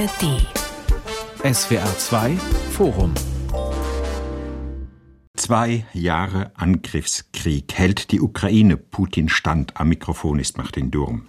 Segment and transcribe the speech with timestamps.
[0.00, 0.46] ARD.
[1.54, 2.36] SWR 2
[2.70, 3.12] Forum.
[5.36, 8.78] Zwei Jahre Angriffskrieg hält die Ukraine.
[8.78, 9.76] Putin stand.
[9.76, 11.28] Am Mikrofon ist Martin Durm.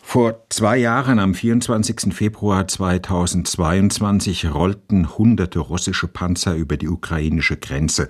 [0.00, 2.14] Vor zwei Jahren, am 24.
[2.14, 8.08] Februar 2022, rollten hunderte russische Panzer über die ukrainische Grenze.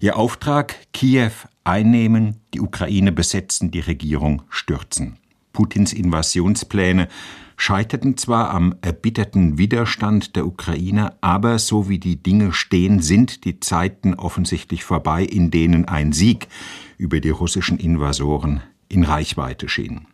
[0.00, 0.74] Ihr Auftrag?
[0.92, 1.30] Kiew
[1.62, 5.20] einnehmen, die Ukraine besetzen, die Regierung stürzen.
[5.52, 7.08] Putins Invasionspläne
[7.56, 13.60] scheiterten zwar am erbitterten Widerstand der Ukraine, aber so wie die Dinge stehen, sind die
[13.60, 16.48] Zeiten offensichtlich vorbei, in denen ein Sieg
[16.96, 20.06] über die russischen Invasoren in Reichweite schien.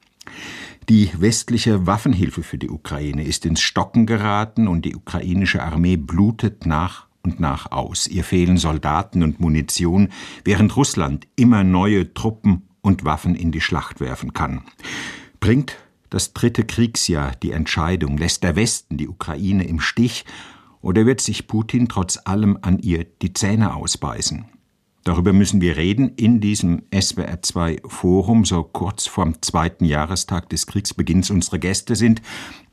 [0.89, 6.67] Die westliche Waffenhilfe für die Ukraine ist ins Stocken geraten und die ukrainische Armee blutet
[6.67, 8.07] nach und nach aus.
[8.07, 10.09] Ihr fehlen Soldaten und Munition,
[10.45, 14.63] während Russland immer neue Truppen und Waffen in die Schlacht werfen kann.
[15.47, 15.77] Bringt
[16.11, 20.25] das dritte Kriegsjahr die Entscheidung, lässt der Westen die Ukraine im Stich
[20.81, 24.47] oder wird sich Putin trotz allem an ihr die Zähne ausbeißen?
[25.07, 31.31] Darüber müssen wir reden in diesem SWR2 Forum, so kurz vorm zweiten Jahrestag des Kriegsbeginns.
[31.31, 32.23] Unsere Gäste sind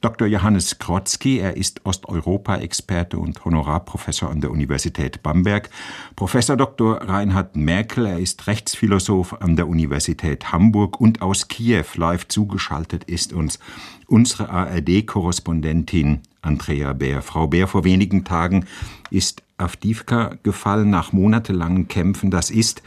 [0.01, 0.27] Dr.
[0.27, 5.69] Johannes Krotzki, er ist Osteuropa-Experte und Honorarprofessor an der Universität Bamberg.
[6.15, 7.03] Professor Dr.
[7.03, 13.31] Reinhard Merkel, er ist Rechtsphilosoph an der Universität Hamburg und aus Kiew live zugeschaltet ist
[13.31, 13.59] uns
[14.07, 17.21] unsere ARD-Korrespondentin Andrea Bär.
[17.21, 18.65] Frau Bär, vor wenigen Tagen
[19.11, 22.31] ist Avdivka gefallen nach monatelangen Kämpfen.
[22.31, 22.83] Das ist,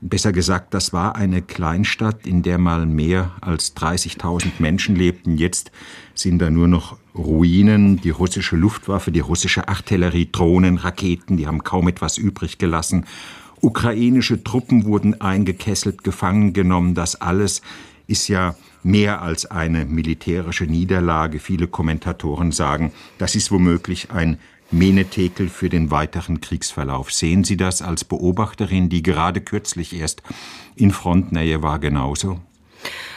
[0.00, 5.36] besser gesagt, das war eine Kleinstadt, in der mal mehr als 30.000 Menschen lebten.
[5.36, 5.70] Jetzt
[6.14, 11.64] sind da nur noch Ruinen, die russische Luftwaffe, die russische Artillerie, Drohnen, Raketen, die haben
[11.64, 13.04] kaum etwas übrig gelassen.
[13.60, 16.94] Ukrainische Truppen wurden eingekesselt, gefangen genommen.
[16.94, 17.60] Das alles
[18.06, 21.38] ist ja mehr als eine militärische Niederlage.
[21.38, 24.38] Viele Kommentatoren sagen, das ist womöglich ein
[24.70, 27.12] Menetekel für den weiteren Kriegsverlauf.
[27.12, 30.22] Sehen Sie das als Beobachterin, die gerade kürzlich erst
[30.76, 32.40] in Frontnähe war, genauso?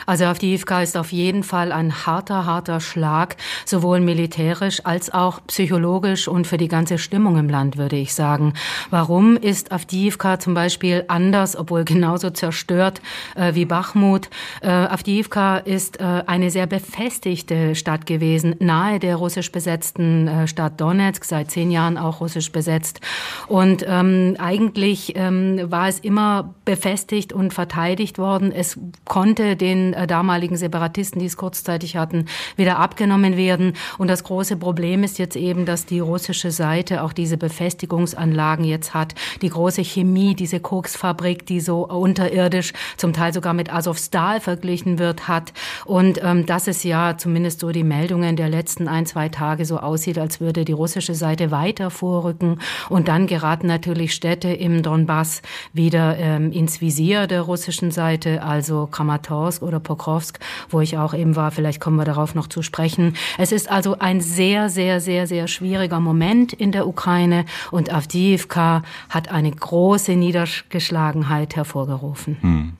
[0.06, 6.28] Also Avdiivka ist auf jeden Fall ein harter, harter Schlag, sowohl militärisch als auch psychologisch
[6.28, 8.53] und für die ganze Stimmung im Land, würde ich sagen.
[8.90, 13.02] Warum ist Avdiivka zum Beispiel anders, obwohl genauso zerstört
[13.36, 14.30] äh, wie Bachmut?
[14.62, 20.80] Äh, Avdiivka ist äh, eine sehr befestigte Stadt gewesen, nahe der russisch besetzten äh, Stadt
[20.80, 23.02] Donetsk, seit zehn Jahren auch russisch besetzt.
[23.47, 28.52] Und ähm, eigentlich ähm, war es immer befestigt und verteidigt worden.
[28.52, 33.74] Es konnte den äh, damaligen Separatisten, die es kurzzeitig hatten, wieder abgenommen werden.
[33.98, 38.94] Und das große Problem ist jetzt eben, dass die russische Seite auch diese Befestigungsanlagen jetzt
[38.94, 39.16] hat.
[39.42, 45.28] Die große Chemie, diese Koksfabrik, die so unterirdisch, zum Teil sogar mit Azovstal verglichen wird,
[45.28, 45.53] hat.
[45.86, 49.80] Und ähm, dass es ja zumindest so die Meldungen der letzten ein, zwei Tage so
[49.80, 52.59] aussieht, als würde die russische Seite weiter vorrücken.
[52.90, 55.42] Und dann geraten natürlich Städte im Donbass
[55.74, 60.40] wieder ähm, ins Visier der russischen Seite, also Kramatorsk oder Pokrovsk,
[60.70, 61.52] wo ich auch eben war.
[61.52, 63.16] Vielleicht kommen wir darauf noch zu sprechen.
[63.38, 68.82] Es ist also ein sehr, sehr, sehr, sehr schwieriger Moment in der Ukraine und Avdiivka
[69.10, 72.38] hat eine große Niedergeschlagenheit hervorgerufen.
[72.42, 72.74] Hm.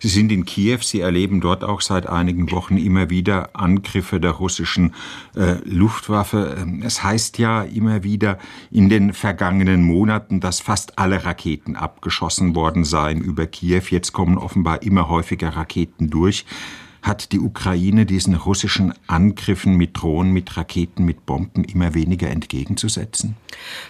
[0.00, 4.32] Sie sind in Kiew, Sie erleben dort auch seit einigen Wochen immer wieder Angriffe der
[4.32, 4.94] russischen
[5.36, 6.56] äh, Luftwaffe.
[6.60, 8.38] Ähm, es heißt ja immer wieder
[8.70, 13.82] in den vergangenen Monaten, dass fast alle Raketen abgeschossen worden seien über Kiew.
[13.90, 16.44] Jetzt kommen offenbar immer häufiger Raketen durch.
[17.08, 23.34] Hat die Ukraine diesen russischen Angriffen mit Drohnen, mit Raketen, mit Bomben immer weniger entgegenzusetzen?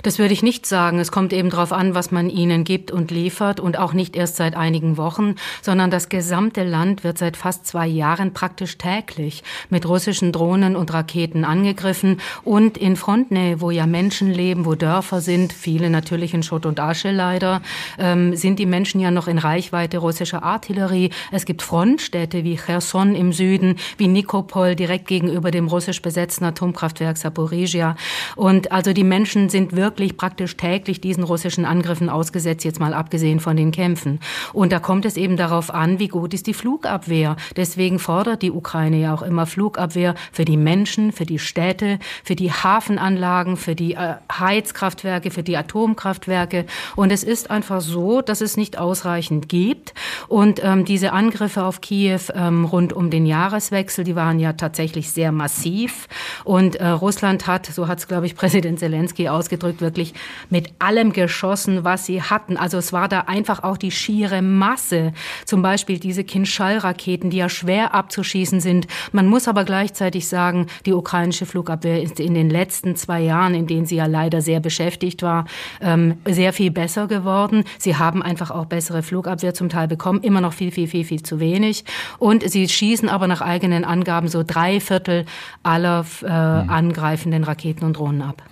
[0.04, 1.00] Das würde ich nicht sagen.
[1.00, 4.36] Es kommt eben darauf an, was man ihnen gibt und liefert und auch nicht erst
[4.36, 9.88] seit einigen Wochen, sondern das gesamte Land wird seit fast zwei Jahren praktisch täglich mit
[9.88, 15.52] russischen Drohnen und Raketen angegriffen und in Frontnähe, wo ja Menschen leben, wo Dörfer sind,
[15.52, 17.62] viele natürlich in Schutt und Asche leider,
[17.98, 21.10] ähm, sind die Menschen ja noch in Reichweite russischer Artillerie.
[21.32, 26.44] Es gibt Frontstädte wie Cherson Cherson im Süden, wie Nikopol direkt gegenüber dem russisch besetzten
[26.44, 27.96] Atomkraftwerk Saporizhia.
[28.36, 33.40] Und also die Menschen sind wirklich praktisch täglich diesen russischen Angriffen ausgesetzt, jetzt mal abgesehen
[33.40, 34.20] von den Kämpfen.
[34.52, 37.36] Und da kommt es eben darauf an, wie gut ist die Flugabwehr.
[37.56, 42.34] Deswegen fordert die Ukraine ja auch immer Flugabwehr für die Menschen, für die Städte, für
[42.34, 46.66] die Hafenanlagen, für die äh, Heizkraftwerke, für die Atomkraftwerke.
[46.96, 49.94] Und es ist einfach so, dass es nicht ausreichend gibt.
[50.28, 54.54] Und ähm, diese Angriffe auf Kiew ähm, rund rund um den Jahreswechsel, die waren ja
[54.54, 56.08] tatsächlich sehr massiv.
[56.44, 60.14] Und äh, Russland hat, so hat es, glaube ich, Präsident Zelensky ausgedrückt, wirklich
[60.50, 62.56] mit allem geschossen, was sie hatten.
[62.56, 65.12] Also es war da einfach auch die schiere Masse.
[65.44, 68.86] Zum Beispiel diese Kinschall-Raketen, die ja schwer abzuschießen sind.
[69.12, 73.66] Man muss aber gleichzeitig sagen, die ukrainische Flugabwehr ist in den letzten zwei Jahren, in
[73.66, 75.46] denen sie ja leider sehr beschäftigt war,
[75.80, 77.64] ähm, sehr viel besser geworden.
[77.78, 81.22] Sie haben einfach auch bessere Flugabwehr zum Teil bekommen, immer noch viel, viel, viel, viel
[81.22, 81.84] zu wenig.
[82.18, 85.26] Und sie schießen aber nach eigenen Angaben so drei Viertel
[85.62, 86.70] aller äh, mhm.
[86.70, 88.42] angreifenden Raketen und Drohnen ab.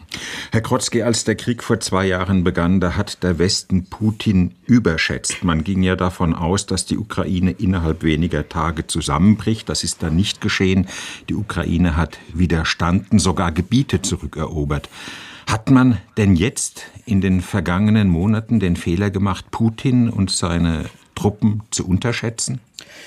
[0.53, 5.45] Herr Krotzki, als der Krieg vor zwei Jahren begann, da hat der Westen Putin überschätzt.
[5.45, 9.69] Man ging ja davon aus, dass die Ukraine innerhalb weniger Tage zusammenbricht.
[9.69, 10.87] Das ist dann nicht geschehen.
[11.29, 14.89] Die Ukraine hat widerstanden, sogar Gebiete zurückerobert.
[15.47, 20.87] Hat man denn jetzt in den vergangenen Monaten den Fehler gemacht, Putin und seine
[21.17, 22.61] Truppen zu unterschätzen?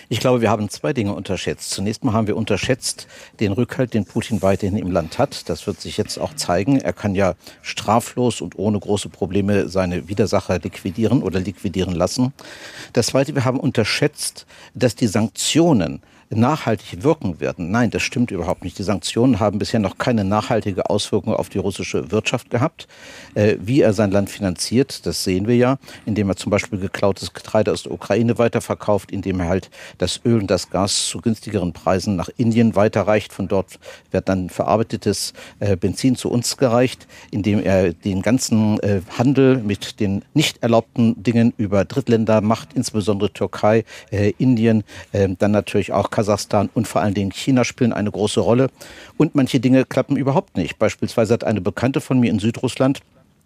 [0.10, 1.70] Ich glaube, wir haben zwei Dinge unterschätzt.
[1.70, 3.08] Zunächst mal haben wir unterschätzt
[3.40, 5.48] den Rückhalt, den Putin weiterhin im Land hat.
[5.50, 6.82] Das wird sich jetzt auch zeigen.
[6.82, 12.34] Er kann ja straflos und ohne große Probleme seine Widersacher liquidieren oder liquidieren lassen.
[12.94, 17.72] Das Zweite, wir haben unterschätzt, dass die Sanktionen nachhaltig wirken werden.
[17.72, 18.78] Nein, das stimmt überhaupt nicht.
[18.78, 22.88] Die Sanktionen haben bisher noch keine nachhaltige Auswirkung auf die russische Wirtschaft gehabt.
[23.34, 27.34] Äh, wie er sein Land finanziert, das sehen wir ja, indem er zum Beispiel geklautes
[27.34, 31.74] Getreide aus der Ukraine weiterverkauft, indem er halt das Öl und das Gas zu günstigeren
[31.74, 33.34] Preisen nach Indien weiterreicht.
[33.34, 33.80] Von dort
[34.12, 40.00] wird dann verarbeitetes äh, Benzin zu uns gereicht, indem er den ganzen äh, Handel mit
[40.00, 46.12] den nicht erlaubten Dingen über Drittländer macht, insbesondere Türkei, äh, Indien, äh, dann natürlich auch
[46.20, 48.70] Kasachstan und vor allen Dingen China spielen eine große Rolle.
[49.18, 50.78] Und manche Dinge klappen überhaupt nicht.
[50.78, 53.00] Beispielsweise hat eine Bekannte von mir in Südrussland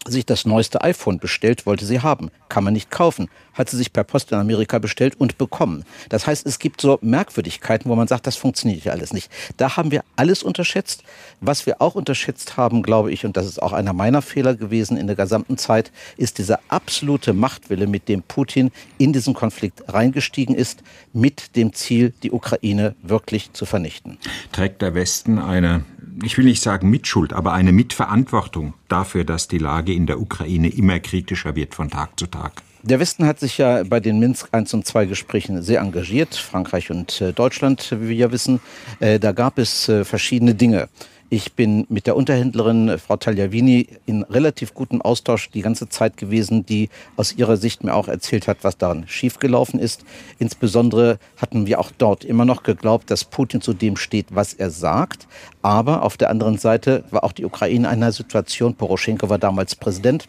[0.08, 2.30] sich das neueste iPhone bestellt, wollte sie haben.
[2.50, 3.30] Kann man nicht kaufen.
[3.54, 5.86] Hat sie sich per Post in Amerika bestellt und bekommen.
[6.10, 9.32] Das heißt, es gibt so Merkwürdigkeiten, wo man sagt, das funktioniert ja alles nicht.
[9.58, 11.04] Da haben wir alles unterschätzt.
[11.40, 14.98] Was wir auch unterschätzt haben, glaube ich, und das ist auch einer meiner Fehler gewesen
[14.98, 20.56] in der gesamten Zeit, ist dieser absolute Machtwille, mit dem Putin in diesen Konflikt reingestiegen
[20.56, 20.84] ist,
[21.14, 24.18] mit dem Ziel, die Ukraine wirklich zu vernichten.
[24.52, 25.86] Trägt der Westen eine
[26.26, 30.70] ich will nicht sagen Mitschuld, aber eine Mitverantwortung dafür, dass die Lage in der Ukraine
[30.70, 32.62] immer kritischer wird von Tag zu Tag.
[32.86, 36.92] Der Westen hat sich ja bei den Minsk 1 und 2 Gesprächen sehr engagiert, Frankreich
[36.92, 38.60] und äh, Deutschland, wie wir ja wissen.
[39.00, 40.90] Äh, da gab es äh, verschiedene Dinge.
[41.36, 46.64] Ich bin mit der Unterhändlerin Frau Tagliavini in relativ gutem Austausch die ganze Zeit gewesen,
[46.64, 50.06] die aus ihrer Sicht mir auch erzählt hat, was daran schiefgelaufen ist.
[50.38, 54.70] Insbesondere hatten wir auch dort immer noch geglaubt, dass Putin zu dem steht, was er
[54.70, 55.28] sagt.
[55.64, 59.74] Aber auf der anderen Seite war auch die Ukraine in einer Situation, Poroschenko war damals
[59.74, 60.28] Präsident,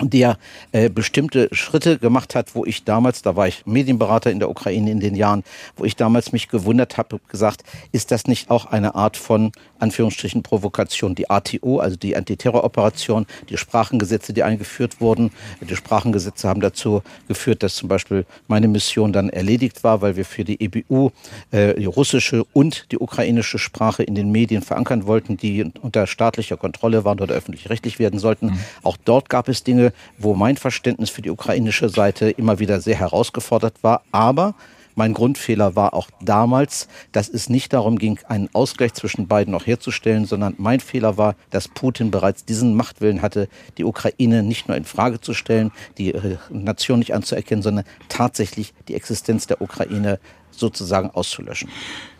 [0.00, 0.38] der
[0.72, 4.90] äh, bestimmte Schritte gemacht hat, wo ich damals, da war ich Medienberater in der Ukraine
[4.90, 5.44] in den Jahren,
[5.76, 7.62] wo ich damals mich gewundert habe, gesagt,
[7.92, 11.14] ist das nicht auch eine Art von Anführungsstrichen Provokation?
[11.14, 15.30] Die ATO, also die Antiterroroperation, die Sprachengesetze, die eingeführt wurden,
[15.60, 20.24] die Sprachengesetze haben dazu geführt, dass zum Beispiel meine Mission dann erledigt war, weil wir
[20.24, 21.10] für die EBU
[21.50, 26.56] äh, die russische und die ukrainische Sprache in den Medien verankern wollten, die unter staatlicher
[26.56, 28.46] Kontrolle waren oder öffentlich-rechtlich werden sollten.
[28.46, 28.58] Mhm.
[28.82, 32.80] Auch dort gab es Dinge, Dinge, wo mein Verständnis für die ukrainische Seite immer wieder
[32.80, 34.02] sehr herausgefordert war.
[34.12, 34.54] Aber
[34.94, 39.66] mein Grundfehler war auch damals, dass es nicht darum ging, einen Ausgleich zwischen beiden noch
[39.66, 43.48] herzustellen, sondern mein Fehler war, dass Putin bereits diesen Machtwillen hatte,
[43.78, 48.74] die Ukraine nicht nur in Frage zu stellen, die äh, Nation nicht anzuerkennen, sondern tatsächlich
[48.88, 50.18] die Existenz der Ukraine
[50.50, 51.68] sozusagen auszulöschen.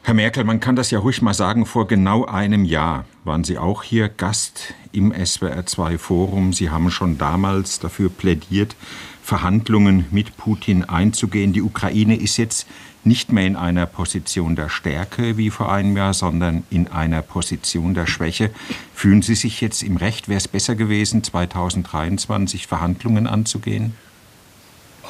[0.02, 3.56] Herr Merkel, man kann das ja ruhig mal sagen, vor genau einem Jahr waren Sie
[3.56, 6.52] auch hier Gast im SWR2 Forum.
[6.52, 8.74] Sie haben schon damals dafür plädiert,
[9.22, 11.52] Verhandlungen mit Putin einzugehen.
[11.52, 12.67] Die Ukraine ist jetzt
[13.05, 17.94] nicht mehr in einer Position der Stärke wie vor einem Jahr, sondern in einer Position
[17.94, 18.50] der Schwäche.
[18.94, 20.29] Fühlen Sie sich jetzt im Recht?
[20.29, 23.94] Wäre es besser gewesen, 2023 Verhandlungen anzugehen?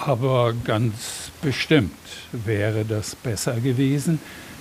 [0.04, 1.92] Aber ganz bestimmt
[2.32, 4.20] wäre das besser gewesen.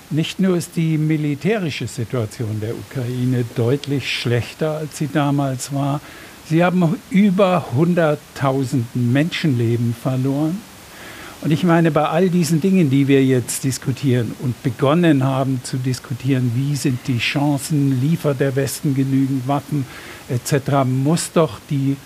[0.10, 6.02] Nicht nur ist die militärische Situation der Ukraine deutlich schlechter, als sie damals war,
[6.50, 10.60] sie haben über 100.000 Menschenleben verloren.
[11.42, 15.78] Und ich meine, bei all diesen Dingen, die wir jetzt diskutieren und begonnen haben zu
[15.78, 19.86] diskutieren, wie sind die Chancen, liefert der Westen genügend Waffen
[20.30, 21.98] etc., muss doch die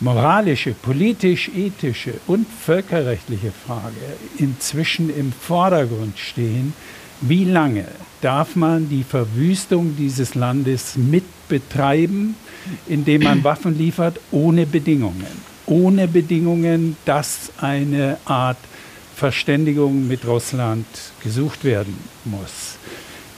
[0.00, 3.94] moralische, politisch-ethische und völkerrechtliche Frage
[4.38, 6.72] inzwischen im Vordergrund stehen,
[7.20, 7.84] wie lange
[8.20, 12.34] darf man die Verwüstung dieses Landes mitbetreiben,
[12.86, 15.26] indem man Waffen liefert, ohne Bedingungen?
[15.66, 18.58] Ohne Bedingungen, dass eine Art
[19.14, 20.86] Verständigung mit Russland
[21.22, 22.76] gesucht werden muss.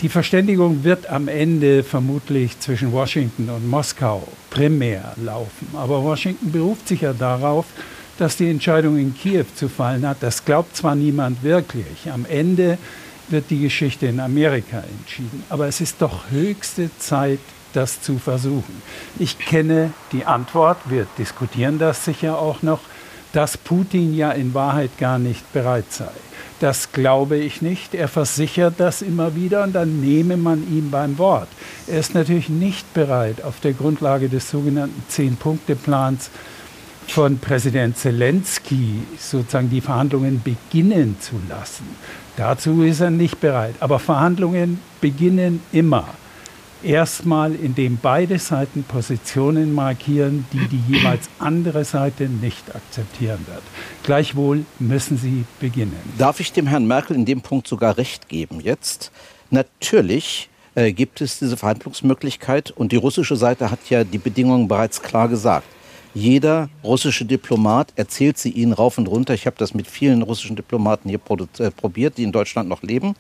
[0.03, 5.69] Die Verständigung wird am Ende vermutlich zwischen Washington und Moskau primär laufen.
[5.75, 7.67] Aber Washington beruft sich ja darauf,
[8.19, 10.19] dass die Entscheidung in Kiew zu fallen hat.
[10.21, 12.11] Das glaubt zwar niemand wirklich.
[12.13, 12.79] Am Ende
[13.31, 15.45] wird die Geschichte in Amerika entschieden.
[15.49, 17.41] Aber es ist doch höchste Zeit,
[17.73, 18.83] das zu versuchen.
[19.19, 22.81] Ich kenne die Antwort, wir diskutieren das sicher auch noch,
[23.33, 26.11] dass Putin ja in Wahrheit gar nicht bereit sei.
[26.59, 27.95] Das glaube ich nicht.
[27.95, 31.49] Er versichert das immer wieder und dann nehme man ihn beim Wort.
[31.87, 36.29] Er ist natürlich nicht bereit, auf der Grundlage des sogenannten Zehn-Punkte-Plans
[37.07, 41.85] von Präsident Zelensky sozusagen die Verhandlungen beginnen zu lassen.
[42.41, 43.75] Dazu ist er nicht bereit.
[43.81, 46.07] Aber Verhandlungen beginnen immer
[46.83, 53.63] erstmal, indem beide Seiten Positionen markieren, die die jeweils andere Seite nicht akzeptieren wird.
[54.05, 56.01] Gleichwohl müssen sie beginnen.
[56.17, 59.13] Darf ich dem Herrn Merkel in dem Punkt sogar recht geben jetzt?
[59.51, 65.03] Natürlich äh, gibt es diese Verhandlungsmöglichkeit und die russische Seite hat ja die Bedingungen bereits
[65.03, 65.67] klar gesagt.
[66.15, 69.35] Jeder russische Diplomat erzählt sie ihnen rauf und runter.
[69.35, 71.21] Ich habe das mit vielen russischen Diplomaten hier
[71.59, 73.15] äh, probiert, die in Deutschland noch leben.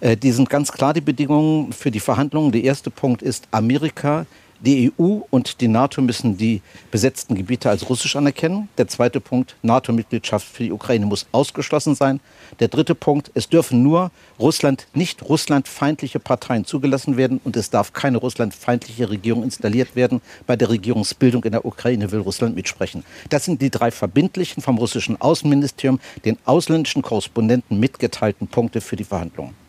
[0.00, 2.50] Äh, die sind ganz klar die Bedingungen für die Verhandlungen.
[2.52, 4.26] Der erste Punkt ist Amerika.
[4.64, 8.68] Die EU und die NATO müssen die besetzten Gebiete als russisch anerkennen.
[8.78, 12.20] Der zweite Punkt, NATO-Mitgliedschaft für die Ukraine muss ausgeschlossen sein.
[12.60, 17.92] Der dritte Punkt, es dürfen nur Russland, nicht russlandfeindliche Parteien zugelassen werden und es darf
[17.92, 20.20] keine russlandfeindliche Regierung installiert werden.
[20.46, 23.02] Bei der Regierungsbildung in der Ukraine will Russland mitsprechen.
[23.30, 29.02] Das sind die drei verbindlichen vom russischen Außenministerium den ausländischen Korrespondenten mitgeteilten Punkte für die
[29.02, 29.61] Verhandlungen.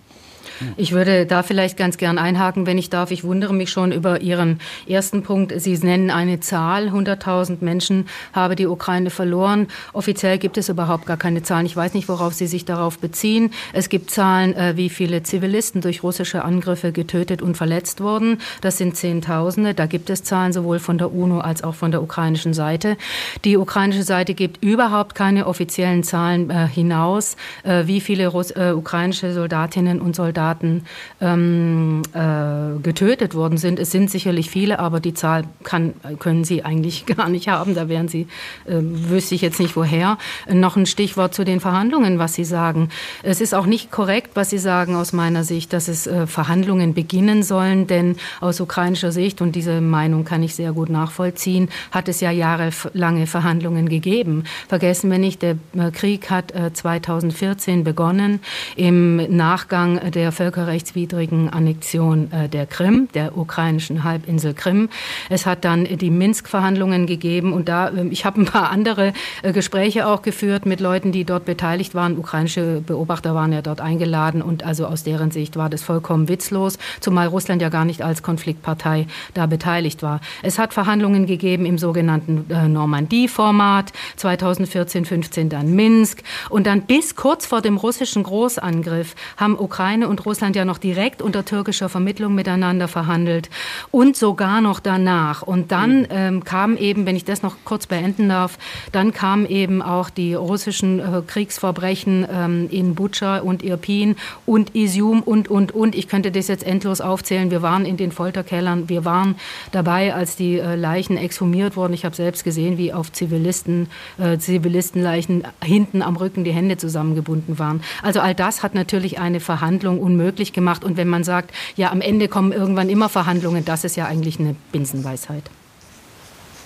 [0.78, 3.12] Ich würde da vielleicht ganz gern einhaken, wenn ich darf.
[3.12, 5.54] Ich wundere mich schon über Ihren ersten Punkt.
[5.58, 6.90] Sie nennen eine Zahl.
[6.90, 9.68] 100.000 Menschen habe die Ukraine verloren.
[9.94, 11.66] Offiziell gibt es überhaupt gar keine Zahlen.
[11.66, 13.52] Ich weiß nicht, worauf Sie sich darauf beziehen.
[13.74, 18.40] Es gibt Zahlen, äh, wie viele Zivilisten durch russische Angriffe getötet und verletzt wurden.
[18.62, 19.74] Das sind Zehntausende.
[19.74, 22.98] Da gibt es Zahlen sowohl von der UNO als auch von der ukrainischen Seite.
[23.44, 29.34] Die ukrainische Seite gibt überhaupt keine offiziellen Zahlen äh, hinaus, äh, wie viele Russ ukrainische
[29.34, 30.84] Soldatinnen und Soldaten Soldaten
[31.22, 33.80] ähm, äh, getötet worden sind.
[33.80, 37.76] Es sind sicherlich viele, aber die Zahl kann, können Sie eigentlich gar nicht haben.
[37.76, 38.28] Da wären Sie,
[38.66, 40.18] äh, wüsste ich jetzt nicht woher.
[40.52, 42.90] Noch ein Stichwort zu den Verhandlungen, was Sie sagen.
[43.24, 46.94] Es ist auch nicht korrekt, was Sie sagen aus meiner Sicht, dass es äh, Verhandlungen
[46.94, 52.10] beginnen sollen, denn aus ukrainischer Sicht, und diese Meinung kann ich sehr gut nachvollziehen, hat
[52.10, 54.44] es ja jahrelange Verhandlungen gegeben.
[54.68, 58.40] Vergessen wir nicht, der äh, Krieg hat 2014 äh, begonnen.
[58.76, 64.90] Im Nachgang der völkerrechtswidrigen Annexion äh, der Krim, der ukrainischen Halbinsel Krim.
[65.30, 69.54] Es hat dann die Minsk-Verhandlungen gegeben und da, ähm, ich habe ein paar andere äh,
[69.54, 72.18] Gespräche auch geführt mit Leuten, die dort beteiligt waren.
[72.18, 76.78] Ukrainische Beobachter waren ja dort eingeladen und also aus deren Sicht war das vollkommen witzlos,
[77.00, 80.20] zumal Russland ja gar nicht als Konfliktpartei da beteiligt war.
[80.42, 87.16] Es hat Verhandlungen gegeben im sogenannten äh, Normandie-Format, 2014, 15 dann Minsk und dann bis
[87.16, 92.36] kurz vor dem russischen Großangriff haben Ukraine und Russland ja noch direkt unter türkischer Vermittlung
[92.36, 93.50] miteinander verhandelt
[93.92, 95.42] und sogar noch danach.
[95.42, 96.08] Und dann mhm.
[96.10, 98.58] ähm, kam eben, wenn ich das noch kurz beenden darf,
[98.92, 104.16] dann kamen eben auch die russischen äh, Kriegsverbrechen ähm, in Butscha und Irpin
[104.46, 105.96] und Isium und, und, und.
[105.96, 107.52] Ich könnte das jetzt endlos aufzählen.
[107.52, 109.36] Wir waren in den Folterkellern, wir waren
[109.72, 111.94] dabei, als die äh, Leichen exhumiert wurden.
[111.94, 113.88] Ich habe selbst gesehen, wie auf Zivilisten,
[114.18, 117.82] äh, Zivilistenleichen hinten am Rücken die Hände zusammengebunden waren.
[118.02, 120.84] Also all das hat natürlich eine Verhandlung unmöglich gemacht.
[120.84, 124.40] Und wenn man sagt, ja, am Ende kommen irgendwann immer Verhandlungen, das ist ja eigentlich
[124.40, 125.44] eine Binsenweisheit.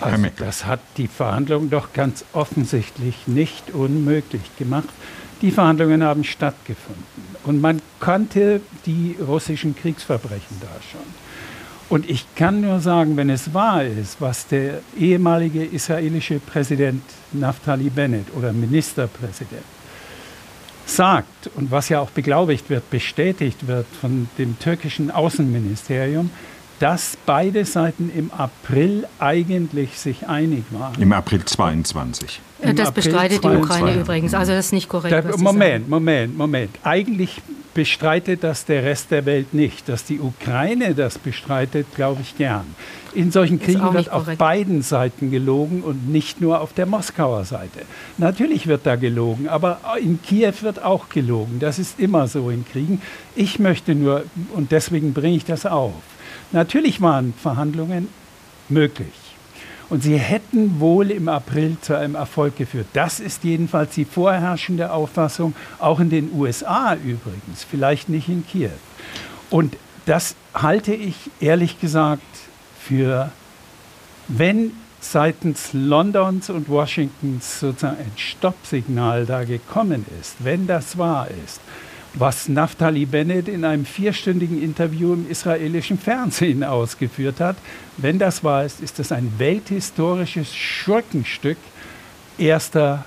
[0.00, 4.88] Also das hat die Verhandlungen doch ganz offensichtlich nicht unmöglich gemacht.
[5.42, 7.04] Die Verhandlungen haben stattgefunden
[7.44, 11.00] und man kannte die russischen Kriegsverbrechen da schon.
[11.88, 17.02] Und ich kann nur sagen, wenn es wahr ist, was der ehemalige israelische Präsident
[17.32, 19.64] Naftali Bennett oder Ministerpräsident
[20.88, 26.30] sagt und was ja auch beglaubigt wird, bestätigt wird von dem türkischen Außenministerium,
[26.78, 31.00] dass beide Seiten im April eigentlich sich einig waren.
[31.00, 32.40] Im April 22.
[32.62, 33.50] Im das April bestreitet 22.
[33.50, 34.34] die Ukraine übrigens.
[34.34, 35.12] Also das ist nicht korrekt.
[35.12, 36.70] Da, Moment, Moment, Moment.
[36.82, 37.42] Eigentlich
[37.78, 39.88] bestreitet das der Rest der Welt nicht.
[39.88, 42.66] Dass die Ukraine das bestreitet, glaube ich gern.
[43.14, 47.82] In solchen Kriegen wird auf beiden Seiten gelogen und nicht nur auf der Moskauer Seite.
[48.16, 51.60] Natürlich wird da gelogen, aber in Kiew wird auch gelogen.
[51.60, 53.00] Das ist immer so in Kriegen.
[53.36, 54.24] Ich möchte nur,
[54.56, 55.92] und deswegen bringe ich das auf,
[56.50, 58.08] natürlich waren Verhandlungen
[58.68, 59.14] möglich.
[59.90, 62.86] Und sie hätten wohl im April zu einem Erfolg geführt.
[62.92, 68.70] Das ist jedenfalls die vorherrschende Auffassung, auch in den USA übrigens, vielleicht nicht in Kiew.
[69.50, 72.22] Und das halte ich ehrlich gesagt
[72.80, 73.30] für,
[74.28, 81.60] wenn seitens Londons und Washingtons sozusagen ein Stoppsignal da gekommen ist, wenn das wahr ist,
[82.18, 87.56] was Naftali Bennett in einem vierstündigen Interview im israelischen Fernsehen ausgeführt hat.
[87.96, 91.58] Wenn das wahr ist, ist das ein welthistorisches Schurkenstück
[92.38, 93.04] erster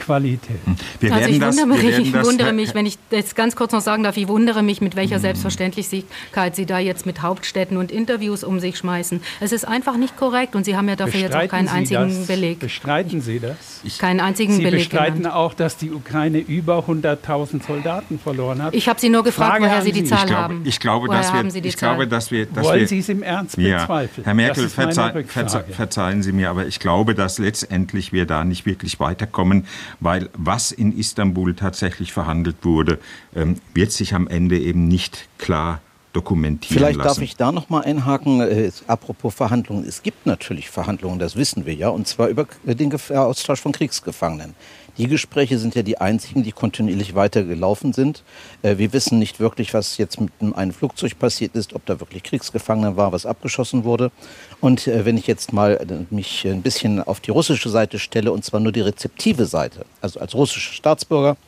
[0.00, 0.58] Qualität.
[0.64, 0.76] Hm.
[0.98, 4.02] Wir also ich wundere, mich, ich wundere mich, wenn ich jetzt ganz kurz noch sagen
[4.02, 5.22] darf, ich wundere mich, mit welcher hm.
[5.22, 9.20] Selbstverständlichkeit Sie da jetzt mit Hauptstädten und Interviews um sich schmeißen.
[9.40, 11.96] Es ist einfach nicht korrekt und Sie haben ja dafür bestreiten jetzt auch keinen Sie
[11.96, 12.26] einzigen das?
[12.26, 12.58] Beleg.
[12.58, 13.56] Bestreiten Sie das?
[13.84, 14.80] Ich, keinen einzigen Sie Beleg.
[14.80, 15.34] Sie bestreiten genannt.
[15.34, 18.74] auch, dass die Ukraine über 100.000 Soldaten verloren hat.
[18.74, 20.62] Ich habe Sie nur gefragt, Frage woher Sie die Zahl ich glaube, haben.
[20.64, 23.56] Ich glaube, dass wir, ich glaube, dass wir, dass Wollen wir, Sie es im Ernst
[23.56, 24.24] bezweifeln?
[24.24, 28.66] Herr Merkel, verze verze verzeihen Sie mir, aber ich glaube, dass letztendlich wir da nicht
[28.66, 29.66] wirklich weiterkommen,
[29.98, 32.98] weil was in Istanbul tatsächlich verhandelt wurde,
[33.34, 35.80] ähm, wird sich am Ende eben nicht klar
[36.12, 37.08] dokumentieren Vielleicht lassen.
[37.08, 38.40] darf ich da noch mal einhaken.
[38.40, 39.84] Äh, apropos Verhandlungen.
[39.86, 44.54] Es gibt natürlich Verhandlungen, das wissen wir ja, und zwar über den Austausch von Kriegsgefangenen.
[45.00, 48.22] Die Gespräche sind ja die einzigen, die kontinuierlich weitergelaufen sind.
[48.60, 52.22] Äh, wir wissen nicht wirklich, was jetzt mit einem Flugzeug passiert ist, ob da wirklich
[52.22, 54.12] Kriegsgefangene war, was abgeschossen wurde.
[54.60, 58.30] Und äh, wenn ich jetzt mal äh, mich ein bisschen auf die russische Seite stelle,
[58.30, 61.38] und zwar nur die rezeptive Seite, also als russischer Staatsbürger,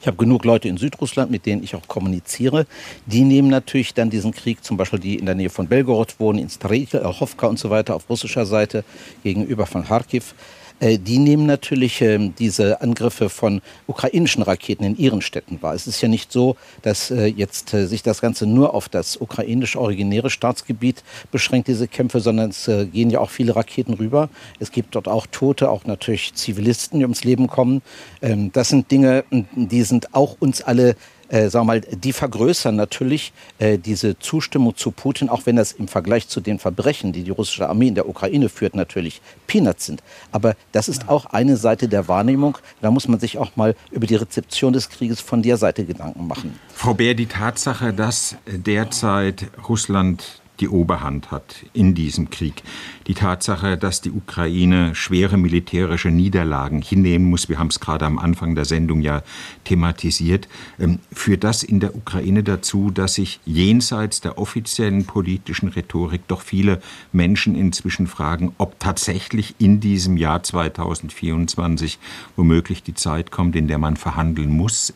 [0.00, 2.68] ich habe genug Leute in Südrussland, mit denen ich auch kommuniziere.
[3.06, 6.38] Die nehmen natürlich dann diesen Krieg, zum Beispiel die in der Nähe von Belgorod wohnen,
[6.38, 8.84] in Strelka, Hofka und so weiter auf russischer Seite
[9.24, 10.36] gegenüber von Kharkiv.
[10.80, 15.74] Äh, die nehmen natürlich ähm, diese Angriffe von ukrainischen Raketen in ihren Städten wahr.
[15.74, 19.18] Es ist ja nicht so, dass äh, jetzt äh, sich das Ganze nur auf das
[19.18, 24.30] ukrainische originäre Staatsgebiet beschränkt, diese Kämpfe, sondern es gehen ja auch viele Raketen rüber.
[24.58, 27.82] Es gibt dort auch Tote, auch natürlich Zivilisten, die ums Leben kommen.
[28.22, 30.96] Ähm, das sind Dinge, die sind auch uns alle
[31.30, 35.72] äh, sagen wir mal, die vergrößern natürlich äh, diese Zustimmung zu Putin, auch wenn das
[35.72, 39.86] im Vergleich zu den Verbrechen, die die russische Armee in der Ukraine führt, natürlich Peanuts
[39.86, 40.02] sind.
[40.32, 42.58] Aber das ist auch eine Seite der Wahrnehmung.
[42.80, 46.26] Da muss man sich auch mal über die Rezeption des Krieges von der Seite Gedanken
[46.26, 46.58] machen.
[46.74, 52.62] Frau Bär, die Tatsache, dass derzeit Russland die Oberhand hat in diesem Krieg.
[53.06, 58.18] Die Tatsache, dass die Ukraine schwere militärische Niederlagen hinnehmen muss, wir haben es gerade am
[58.18, 59.22] Anfang der Sendung ja
[59.64, 66.26] thematisiert, ähm, führt das in der Ukraine dazu, dass sich jenseits der offiziellen politischen Rhetorik
[66.28, 66.80] doch viele
[67.12, 71.98] Menschen inzwischen fragen, ob tatsächlich in diesem Jahr 2024
[72.36, 74.92] womöglich die Zeit kommt, in der man verhandeln muss.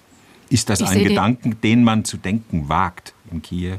[0.50, 3.78] Ist das ich ein Gedanken, den man zu denken wagt in Kiew?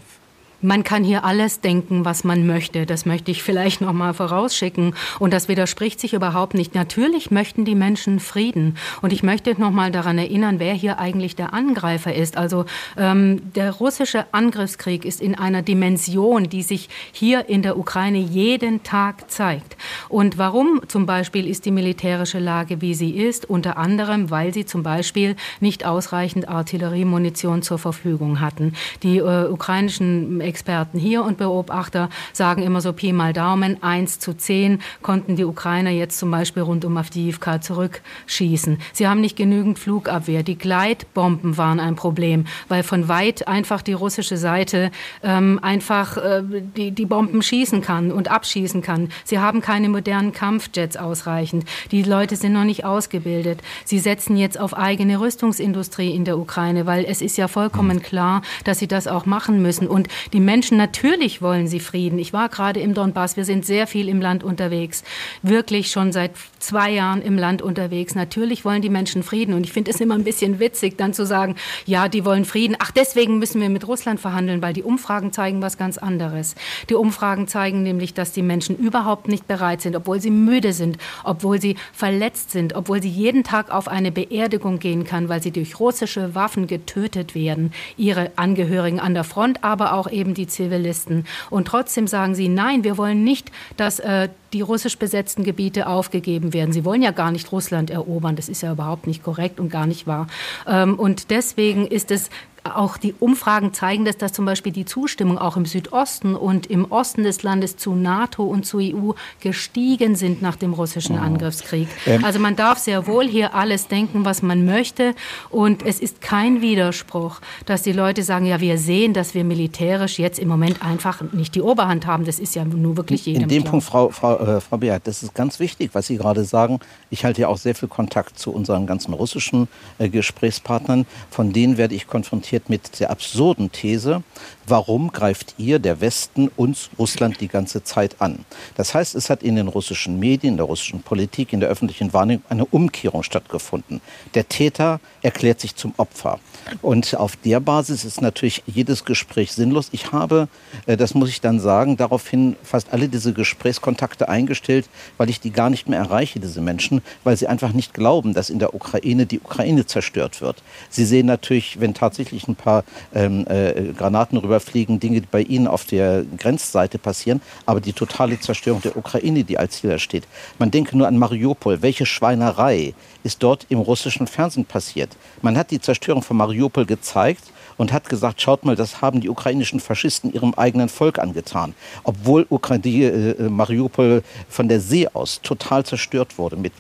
[0.66, 2.88] Man kann hier alles denken, was man möchte.
[2.88, 4.96] Das möchte ich vielleicht noch mal vorausschicken.
[5.20, 6.74] Und das widerspricht sich überhaupt nicht.
[6.74, 8.76] Natürlich möchten die Menschen Frieden.
[9.04, 12.36] Und ich möchte noch mal daran erinnern, wer hier eigentlich der Angreifer ist.
[12.36, 12.66] Also
[12.98, 18.82] ähm, der russische Angriffskrieg ist in einer Dimension, die sich hier in der Ukraine jeden
[18.82, 19.78] Tag zeigt.
[20.10, 23.48] Und warum zum Beispiel ist die militärische Lage, wie sie ist?
[23.48, 28.74] Unter anderem, weil sie zum Beispiel nicht ausreichend Artilleriemunition zur Verfügung hatten.
[29.04, 34.34] Die äh, ukrainischen Experten hier und Beobachter sagen immer so Pi mal Daumen, 1 zu
[34.34, 38.78] 10 konnten die Ukrainer jetzt zum Beispiel rund um Avdiivka zurückschießen.
[38.94, 40.44] Sie haben nicht genügend Flugabwehr.
[40.44, 44.92] Die Gleitbomben waren ein Problem, weil von weit einfach die russische Seite
[45.24, 46.42] ähm, einfach äh,
[46.78, 49.10] die, die Bomben schießen kann und abschießen kann.
[49.26, 51.66] Sie haben keine modernen Kampfjets ausreichend.
[51.92, 53.60] Die Leute sind noch nicht ausgebildet.
[53.84, 58.42] Sie setzen jetzt auf eigene Rüstungsindustrie in der Ukraine, weil es ist ja vollkommen klar,
[58.64, 59.90] dass sie das auch machen müssen.
[59.90, 62.20] Und die Menschen, natürlich wollen sie Frieden.
[62.20, 65.02] Ich war gerade im Donbass, wir sind sehr viel im Land unterwegs,
[65.44, 68.16] wirklich schon seit zwei Jahren im Land unterwegs.
[68.16, 69.54] Natürlich wollen die Menschen Frieden.
[69.54, 72.76] Und ich finde es immer ein bisschen witzig, dann zu sagen, ja, die wollen Frieden.
[72.80, 76.56] Ach, deswegen müssen wir mit Russland verhandeln, weil die Umfragen zeigen was ganz anderes.
[76.90, 80.98] Die Umfragen zeigen nämlich, dass die Menschen überhaupt nicht bereit sind, obwohl sie müde sind,
[81.24, 85.52] obwohl sie verletzt sind, obwohl sie jeden Tag auf eine Beerdigung gehen kann, weil sie
[85.52, 90.48] durch russische Waffen getötet werden, ihre Angehörigen an der Front, aber auch eben eben die
[90.48, 91.26] Zivilisten.
[91.50, 96.54] Und trotzdem sagen sie, nein, wir wollen nicht, dass äh, die russisch besetzten Gebiete aufgegeben
[96.54, 96.74] werden.
[96.74, 98.36] Sie wollen ja gar nicht Russland erobern.
[98.36, 100.28] Das ist ja überhaupt nicht korrekt und gar nicht wahr.
[100.68, 102.30] Ähm, und deswegen ist es
[102.74, 106.92] auch die Umfragen zeigen das, dass zum Beispiel die Zustimmung auch im Südosten und im
[106.92, 111.22] Osten des Landes zu NATO und zur EU gestiegen sind nach dem russischen oh.
[111.22, 111.88] Angriffskrieg.
[112.08, 112.26] Ähm.
[112.26, 115.14] Also man darf sehr wohl hier alles denken, was man möchte.
[115.52, 120.18] Und es ist kein Widerspruch, dass die Leute sagen, ja, wir sehen, dass wir militärisch
[120.18, 122.26] jetzt im Moment einfach nicht die Oberhand haben.
[122.26, 123.72] Das ist ja nur wirklich jedem In dem klar.
[123.72, 126.80] Punkt, Frau, Frau, äh, Frau Beat, das ist ganz wichtig, was Sie gerade sagen.
[127.12, 129.68] Ich halte ja auch sehr viel Kontakt zu unseren ganzen russischen
[130.00, 131.06] äh, Gesprächspartnern.
[131.30, 134.24] Von denen werde ich konfrontiert mit der absurden These,
[134.68, 138.46] warum greift ihr, der Westen, uns, Russland die ganze Zeit an?
[138.76, 142.14] Das heißt, es hat in den russischen Medien, in der russischen Politik, in der öffentlichen
[142.14, 144.02] Wahrnehmung eine Umkehrung stattgefunden.
[144.34, 146.40] Der Täter erklärt sich zum Opfer.
[146.82, 149.90] Und auf der Basis ist natürlich jedes Gespräch sinnlos.
[149.92, 150.48] Ich habe,
[150.88, 155.52] äh, das muss ich dann sagen, daraufhin fast alle diese Gesprächskontakte eingestellt, weil ich die
[155.52, 159.26] gar nicht mehr erreiche, diese Menschen, weil sie einfach nicht glauben, dass in der Ukraine
[159.26, 160.64] die Ukraine zerstört wird.
[160.90, 165.68] Sie sehen natürlich, wenn tatsächlich ein paar ähm, äh, Granaten rüberfliegen, Dinge, die bei ihnen
[165.68, 170.24] auf der Grenzseite passieren, aber die totale Zerstörung der Ukraine, die als Ziel steht.
[170.60, 171.82] Man denke nur an Mariupol.
[171.82, 175.10] Welche Schweinerei ist dort im russischen Fernsehen passiert?
[175.42, 177.44] Man hat die Zerstörung von Mariupol gezeigt
[177.78, 181.74] und hat gesagt, schaut mal, das haben die ukrainischen Faschisten ihrem eigenen Volk angetan.
[182.04, 182.48] Obwohl
[182.84, 186.74] die, äh, Mariupol von der See aus total zerstört wurde mit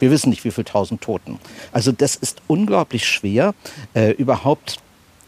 [0.00, 1.38] wir wissen nicht, wie viele tausend Toten.
[1.72, 3.54] Also das ist unglaublich schwer,
[3.94, 4.78] äh, überhaupt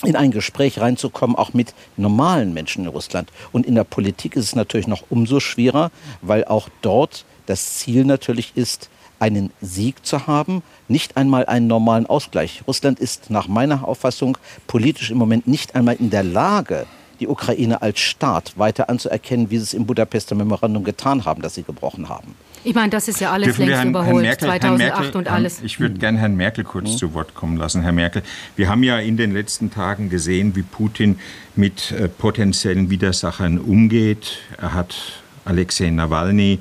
[0.05, 3.31] in ein Gespräch reinzukommen, auch mit normalen Menschen in Russland.
[3.53, 5.91] Und in der Politik ist es natürlich noch umso schwerer,
[6.23, 12.07] weil auch dort das Ziel natürlich ist, einen Sieg zu haben, nicht einmal einen normalen
[12.07, 12.63] Ausgleich.
[12.67, 16.87] Russland ist nach meiner Auffassung politisch im Moment nicht einmal in der Lage,
[17.21, 21.55] die Ukraine als Staat weiter anzuerkennen, wie sie es im Budapester Memorandum getan haben, das
[21.55, 22.35] sie gebrochen haben.
[22.65, 25.29] Ich meine, das ist ja alles Dürfen längst Herrn, überholt, Herrn Merkel, 2008 Merkel, und
[25.29, 25.63] alles.
[25.63, 26.97] Ich würde gerne Herrn Merkel kurz mhm.
[26.97, 27.83] zu Wort kommen lassen.
[27.83, 28.23] Herr Merkel,
[28.57, 31.19] wir haben ja in den letzten Tagen gesehen, wie Putin
[31.55, 34.39] mit äh, potenziellen Widersachern umgeht.
[34.59, 34.97] Er hat
[35.45, 36.59] Alexei Nawalny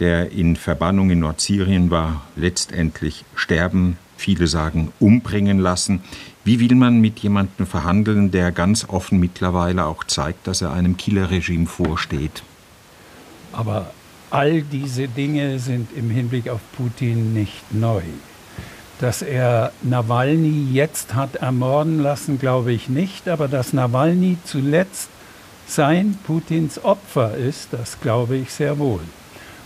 [0.00, 6.02] der in Verbannung in Nordsyrien war, letztendlich sterben, viele sagen umbringen lassen.
[6.44, 10.96] Wie will man mit jemandem verhandeln, der ganz offen mittlerweile auch zeigt, dass er einem
[10.96, 12.42] Killerregime vorsteht?
[13.52, 13.92] Aber
[14.30, 18.02] all diese Dinge sind im Hinblick auf Putin nicht neu.
[19.00, 25.08] Dass er Nawalny jetzt hat ermorden lassen, glaube ich nicht, aber dass Nawalny zuletzt
[25.66, 29.00] sein Putins Opfer ist, das glaube ich sehr wohl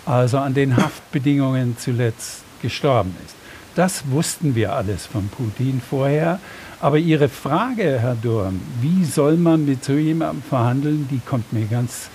[0.09, 3.35] also an den Haftbedingungen zuletzt gestorben ist.
[3.75, 6.41] Das wussten wir alles von Putin vorher.
[6.81, 11.67] Aber Ihre Frage, Herr Durm, wie soll man mit so jemandem verhandeln, die kommt mir
[11.67, 12.09] ganz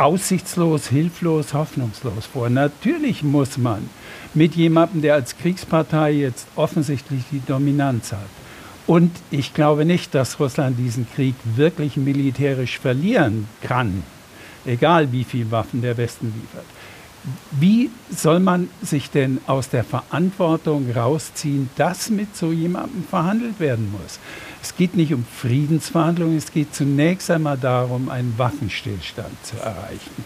[0.00, 2.48] aussichtslos, hilflos, hoffnungslos vor.
[2.48, 3.88] Natürlich muss man
[4.32, 8.28] mit jemandem, der als Kriegspartei jetzt offensichtlich die Dominanz hat.
[8.86, 14.02] Und ich glaube nicht, dass Russland diesen Krieg wirklich militärisch verlieren kann,
[14.64, 16.64] egal wie viel Waffen der Westen liefert.
[17.50, 23.92] Wie soll man sich denn aus der Verantwortung rausziehen, dass mit so jemandem verhandelt werden
[23.92, 24.18] muss?
[24.62, 30.24] Es geht nicht um Friedensverhandlungen, es geht zunächst einmal darum, einen Waffenstillstand zu erreichen.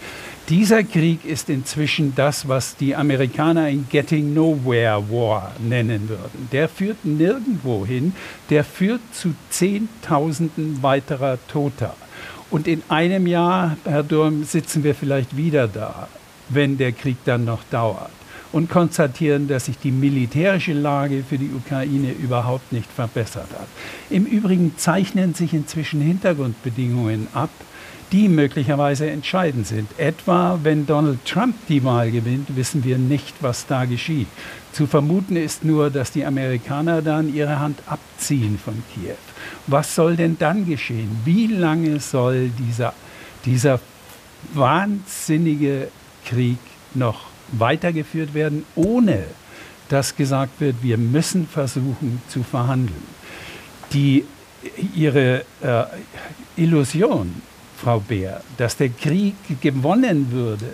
[0.49, 6.49] Dieser Krieg ist inzwischen das, was die Amerikaner ein Getting Nowhere War nennen würden.
[6.53, 8.13] Der führt nirgendwo hin,
[8.51, 11.95] der führt zu Zehntausenden weiterer Toter.
[12.51, 16.09] Und in einem Jahr, Herr Durm, sitzen wir vielleicht wieder da
[16.49, 18.11] wenn der Krieg dann noch dauert.
[18.55, 23.67] Und konstatieren, dass sich die militärische Lage für die Ukraine überhaupt nicht verbessert hat.
[24.11, 27.51] Im Übrigen zeichnen sich inzwischen Hintergrundbedingungen ab,
[28.13, 29.89] die möglicherweise entscheidend sind.
[29.99, 34.29] Etwa wenn Donald Trump die Wahl gewinnt, wissen wir nicht, was da geschieht.
[34.73, 39.17] Zu vermuten ist nur, dass die Amerikaner dann ihre Hand abziehen von Kiew.
[39.67, 41.11] Was soll denn dann geschehen?
[41.25, 42.95] Wie lange soll dieser,
[43.45, 43.81] dieser
[44.53, 45.89] wahnsinnige
[46.25, 46.59] Krieg
[46.95, 49.25] noch weitergeführt werden, ohne
[49.89, 53.03] dass gesagt wird, wir müssen versuchen zu verhandeln.
[53.93, 54.25] Die,
[54.95, 55.85] ihre äh,
[56.57, 57.43] Illusion,
[57.77, 60.67] Frau Beer, dass der Krieg gewonnen würde,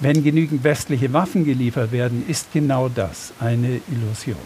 [0.00, 4.36] wenn genügend westliche Waffen geliefert werden, ist genau das, eine Illusion.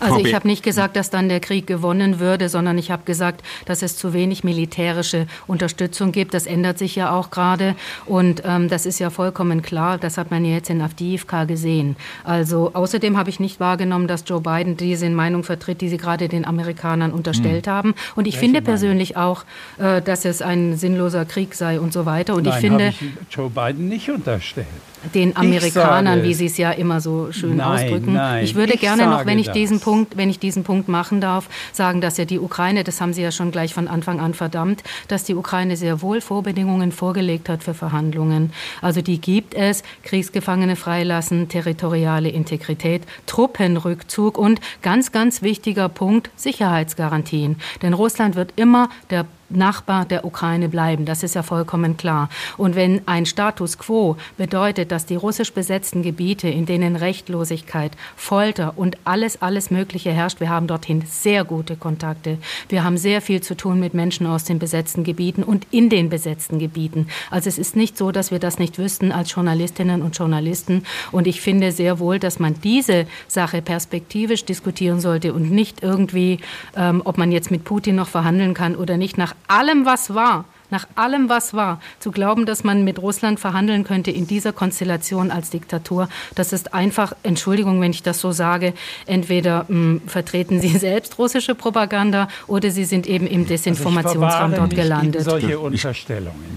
[0.00, 3.42] Also ich habe nicht gesagt, dass dann der Krieg gewonnen würde, sondern ich habe gesagt,
[3.64, 6.34] dass es zu wenig militärische Unterstützung gibt.
[6.34, 9.98] Das ändert sich ja auch gerade und ähm, das ist ja vollkommen klar.
[9.98, 11.96] Das hat man ja jetzt in Avdiivka gesehen.
[12.24, 16.28] Also außerdem habe ich nicht wahrgenommen, dass Joe Biden diese Meinung vertritt, die Sie gerade
[16.28, 17.72] den Amerikanern unterstellt hm.
[17.72, 17.94] haben.
[18.14, 19.30] Und ich Welche finde persönlich Meinung?
[19.30, 19.44] auch,
[19.78, 22.34] äh, dass es ein sinnloser Krieg sei und so weiter.
[22.34, 24.66] Und Nein, ich finde ich Joe Biden nicht unterstellt
[25.14, 28.14] den Amerikanern, wie Sie es ja immer so schön nein, ausdrücken.
[28.14, 31.20] Nein, ich würde ich gerne noch, wenn ich diesen Punkt, wenn ich diesen Punkt machen
[31.20, 34.34] darf, sagen, dass ja die Ukraine, das haben Sie ja schon gleich von Anfang an
[34.34, 38.52] verdammt, dass die Ukraine sehr wohl Vorbedingungen vorgelegt hat für Verhandlungen.
[38.82, 47.54] Also die gibt es, Kriegsgefangene freilassen, territoriale Integrität, Truppenrückzug und ganz, ganz wichtiger Punkt, Sicherheitsgarantien.
[47.80, 51.04] Denn Russland wird immer der Nachbar der Ukraine bleiben.
[51.04, 52.28] Das ist ja vollkommen klar.
[52.56, 58.74] Und wenn ein Status quo bedeutet, dass die russisch besetzten Gebiete, in denen Rechtlosigkeit, Folter
[58.76, 62.38] und alles, alles Mögliche herrscht, wir haben dorthin sehr gute Kontakte.
[62.68, 66.08] Wir haben sehr viel zu tun mit Menschen aus den besetzten Gebieten und in den
[66.08, 67.06] besetzten Gebieten.
[67.30, 70.82] Also es ist nicht so, dass wir das nicht wüssten als Journalistinnen und Journalisten.
[71.12, 76.40] Und ich finde sehr wohl, dass man diese Sache perspektivisch diskutieren sollte und nicht irgendwie,
[76.76, 80.44] ähm, ob man jetzt mit Putin noch verhandeln kann oder nicht, nach allem, was war,
[80.70, 85.30] nach allem, was war, zu glauben, dass man mit Russland verhandeln könnte in dieser Konstellation
[85.30, 88.74] als Diktatur, das ist einfach, Entschuldigung, wenn ich das so sage,
[89.06, 94.56] entweder mh, hm, vertreten Sie selbst russische Propaganda oder Sie sind eben im Desinformationsraum also
[94.56, 95.22] dort gelandet.
[95.22, 96.56] solche Unterstellungen.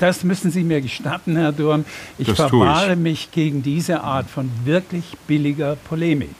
[0.00, 1.84] Das müssen Sie mir gestatten, Herr Durm.
[2.18, 6.34] Ich das verwahre mich gegen diese Art von wirklich billiger Polemik.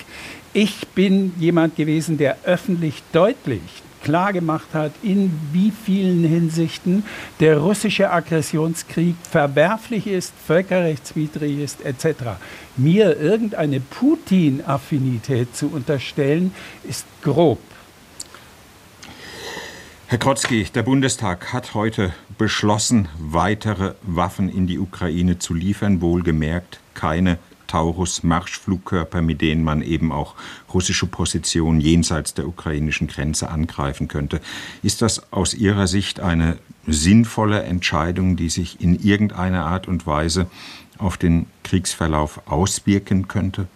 [0.54, 3.60] Ich bin jemand gewesen, der öffentlich deutlich
[4.02, 7.04] klargemacht hat, in wie vielen Hinsichten
[7.40, 12.36] der russische Aggressionskrieg verwerflich ist, völkerrechtswidrig ist etc.
[12.76, 16.52] Mir irgendeine Putin-Affinität zu unterstellen,
[16.88, 17.58] ist grob.
[20.12, 26.80] Herr Krotzki, der Bundestag hat heute beschlossen, weitere Waffen in die Ukraine zu liefern, wohlgemerkt
[26.92, 27.38] keine
[27.72, 30.34] Taurus-Marschflugkörper, mit denen man eben auch
[30.74, 34.42] russische Positionen jenseits der ukrainischen Grenze angreifen könnte.
[34.82, 40.48] Ist das aus Ihrer Sicht eine sinnvolle Entscheidung, die sich in irgendeiner Art und Weise
[40.98, 43.68] auf den Kriegsverlauf auswirken könnte?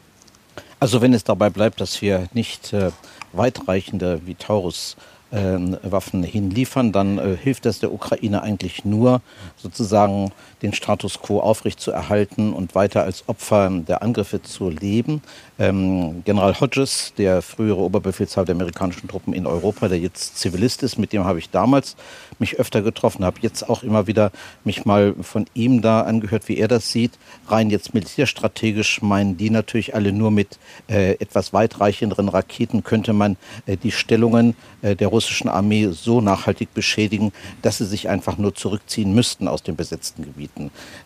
[0.78, 2.90] Also wenn es dabei bleibt, dass wir nicht äh,
[3.32, 4.96] weitreichende wie Taurus
[5.30, 9.22] äh, Waffen hinliefern, dann äh, hilft das der Ukraine eigentlich nur,
[9.56, 10.32] sozusagen
[10.62, 15.23] den Status quo aufrechtzuerhalten und weiter als Opfer der Angriffe zu leben.
[15.59, 20.99] Ähm, General Hodges, der frühere Oberbefehlshaber der amerikanischen Truppen in Europa, der jetzt Zivilist ist,
[20.99, 21.97] mit dem habe ich damals
[22.38, 24.33] mich öfter getroffen, habe jetzt auch immer wieder
[24.64, 27.12] mich mal von ihm da angehört, wie er das sieht.
[27.49, 33.37] Rein jetzt militärstrategisch meinen die natürlich alle nur mit äh, etwas weitreichenderen Raketen könnte man
[33.66, 38.55] äh, die Stellungen äh, der russischen Armee so nachhaltig beschädigen, dass sie sich einfach nur
[38.55, 40.56] zurückziehen müssten aus den besetzten Gebieten.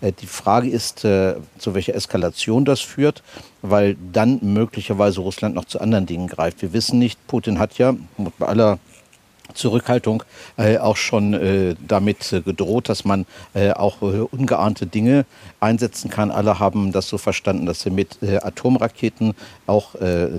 [0.01, 3.23] Äh, die Frage ist, äh, zu welcher Eskalation das führt,
[3.63, 6.63] weil dann möglicherweise Russland noch zu anderen Dingen greift.
[6.63, 7.95] Wir wissen nicht, Putin hat ja
[8.39, 8.79] bei aller
[9.55, 10.23] Zurückhaltung
[10.57, 15.25] äh, auch schon äh, damit äh, gedroht, dass man äh, auch ungeahnte Dinge
[15.61, 16.31] einsetzen kann.
[16.31, 19.35] Alle haben das so verstanden, dass er mit Atomraketen
[19.67, 19.95] auch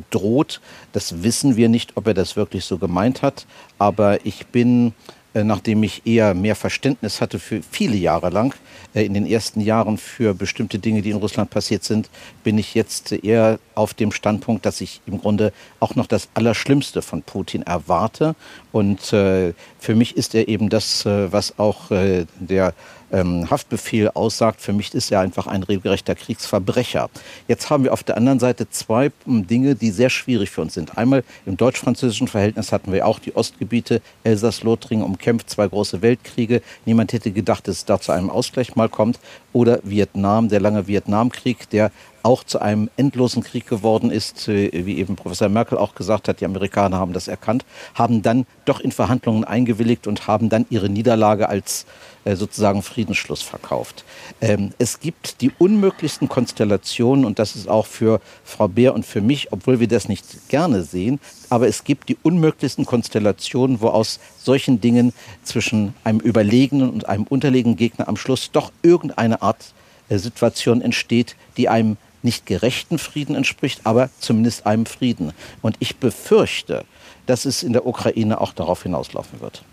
[0.09, 0.61] droht.
[0.93, 3.45] Das wissen wir nicht, ob er das wirklich so gemeint hat.
[3.77, 4.93] Aber ich bin
[5.33, 8.53] nachdem ich eher mehr Verständnis hatte für viele Jahre lang,
[8.93, 12.09] äh, in den ersten Jahren für bestimmte Dinge, die in Russland passiert sind,
[12.43, 17.01] bin ich jetzt eher auf dem Standpunkt, dass ich im Grunde auch noch das Allerschlimmste
[17.01, 18.35] von Putin erwarte.
[18.71, 22.73] Und äh, für mich ist er eben das, was auch der
[23.11, 27.09] ähm, Haftbefehl aussagt, für mich ist er einfach ein regelrechter Kriegsverbrecher.
[27.47, 30.73] Jetzt haben wir auf der anderen Seite zwei hm, Dinge, die sehr schwierig für uns
[30.73, 30.97] sind.
[30.97, 36.61] Einmal im deutsch-französischen Verhältnis hatten wir auch die Ostgebiete, Elsass-Lothringen umkämpft, zwei große Weltkriege.
[36.85, 39.19] Niemand hätte gedacht, dass es da zu einem Ausgleich mal kommt.
[39.53, 41.91] Oder Vietnam, der lange Vietnamkrieg, der
[42.23, 46.39] auch zu einem endlosen Krieg geworden ist, äh, wie eben Professor Merkel auch gesagt hat,
[46.39, 50.89] die Amerikaner haben das erkannt, haben dann doch in Verhandlungen eingewilligt und haben dann ihre
[50.89, 51.85] Niederlage als
[52.23, 54.05] äh, sozusagen Friedensschluss verkauft.
[54.41, 59.21] Ähm, es gibt die unmöglichsten Konstellationen und das ist auch für Frau Beer und für
[59.21, 64.19] mich, obwohl wir das nicht gerne sehen, aber es gibt die unmöglichsten Konstellationen, wo aus
[64.37, 69.73] solchen Dingen zwischen einem überlegenen und einem unterlegenen Gegner am Schluss doch irgendeine Art
[70.09, 75.33] äh, Situation entsteht, die einem nicht gerechten Frieden entspricht, aber zumindest einem Frieden.
[75.61, 76.85] Und ich befürchte,
[77.25, 79.63] dass es in der Ukraine auch darauf hinauslaufen wird.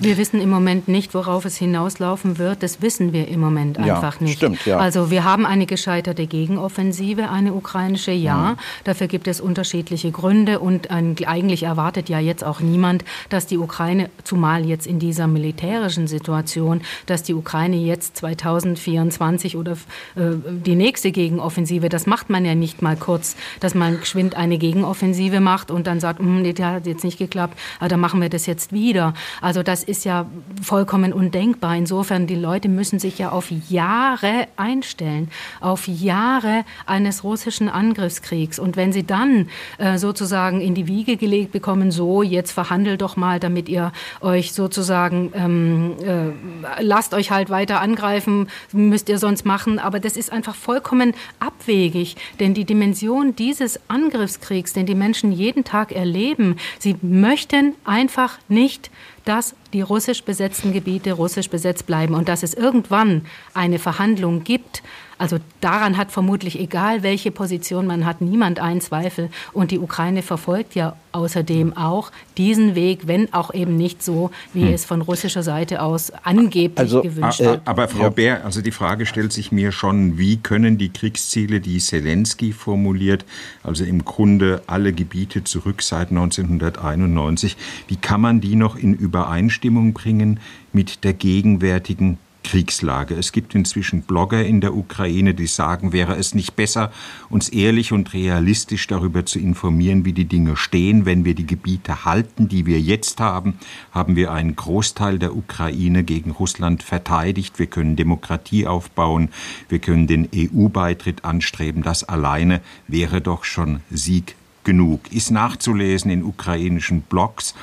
[0.00, 2.62] Wir wissen im Moment nicht, worauf es hinauslaufen wird.
[2.62, 4.36] Das wissen wir im Moment einfach ja, nicht.
[4.36, 4.78] Stimmt, ja.
[4.78, 8.52] Also wir haben eine gescheiterte Gegenoffensive, eine ukrainische, ja.
[8.52, 8.56] Mhm.
[8.84, 14.08] Dafür gibt es unterschiedliche Gründe und eigentlich erwartet ja jetzt auch niemand, dass die Ukraine,
[14.22, 21.10] zumal jetzt in dieser militärischen Situation, dass die Ukraine jetzt 2024 oder äh, die nächste
[21.10, 25.88] Gegenoffensive, das macht man ja nicht mal kurz, dass man geschwind eine Gegenoffensive macht und
[25.88, 29.14] dann sagt, hm, die hat jetzt nicht geklappt, aber dann machen wir das jetzt wieder.
[29.40, 30.26] Also das ist ja
[30.62, 31.76] vollkommen undenkbar.
[31.76, 38.58] Insofern, die Leute müssen sich ja auf Jahre einstellen, auf Jahre eines russischen Angriffskriegs.
[38.58, 39.48] Und wenn sie dann
[39.78, 44.52] äh, sozusagen in die Wiege gelegt bekommen, so, jetzt verhandelt doch mal, damit ihr euch
[44.52, 49.78] sozusagen, ähm, äh, lasst euch halt weiter angreifen, müsst ihr sonst machen.
[49.78, 55.64] Aber das ist einfach vollkommen abwegig, denn die Dimension dieses Angriffskriegs, den die Menschen jeden
[55.64, 58.90] Tag erleben, sie möchten einfach nicht,
[59.28, 64.82] dass die russisch besetzten Gebiete russisch besetzt bleiben und dass es irgendwann eine Verhandlung gibt,
[65.18, 69.30] also daran hat vermutlich, egal welche Position man hat, niemand einen Zweifel.
[69.52, 74.62] Und die Ukraine verfolgt ja außerdem auch diesen Weg, wenn auch eben nicht so, wie
[74.62, 74.74] hm.
[74.74, 77.62] es von russischer Seite aus angeblich also, gewünscht wird.
[77.64, 78.08] Aber Frau ja.
[78.10, 83.24] Bär, also die Frage stellt sich mir schon, wie können die Kriegsziele, die Zelensky formuliert,
[83.64, 87.56] also im Grunde alle Gebiete zurück seit 1991,
[87.88, 90.38] wie kann man die noch in Übereinstimmung bringen
[90.72, 93.14] mit der gegenwärtigen Kriegslage.
[93.14, 96.90] Es gibt inzwischen Blogger in der Ukraine, die sagen, wäre es nicht besser,
[97.28, 101.04] uns ehrlich und realistisch darüber zu informieren, wie die Dinge stehen.
[101.04, 103.58] Wenn wir die Gebiete halten, die wir jetzt haben,
[103.92, 107.58] haben wir einen Großteil der Ukraine gegen Russland verteidigt.
[107.58, 109.28] Wir können Demokratie aufbauen.
[109.68, 111.82] Wir können den EU-Beitritt anstreben.
[111.82, 115.12] Das alleine wäre doch schon Sieg genug.
[115.12, 117.54] Ist nachzulesen in ukrainischen Blogs.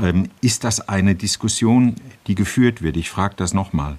[0.00, 1.96] Ähm, ist das eine Diskussion,
[2.28, 2.96] die geführt wird?
[2.96, 3.98] Ich frage das nochmal.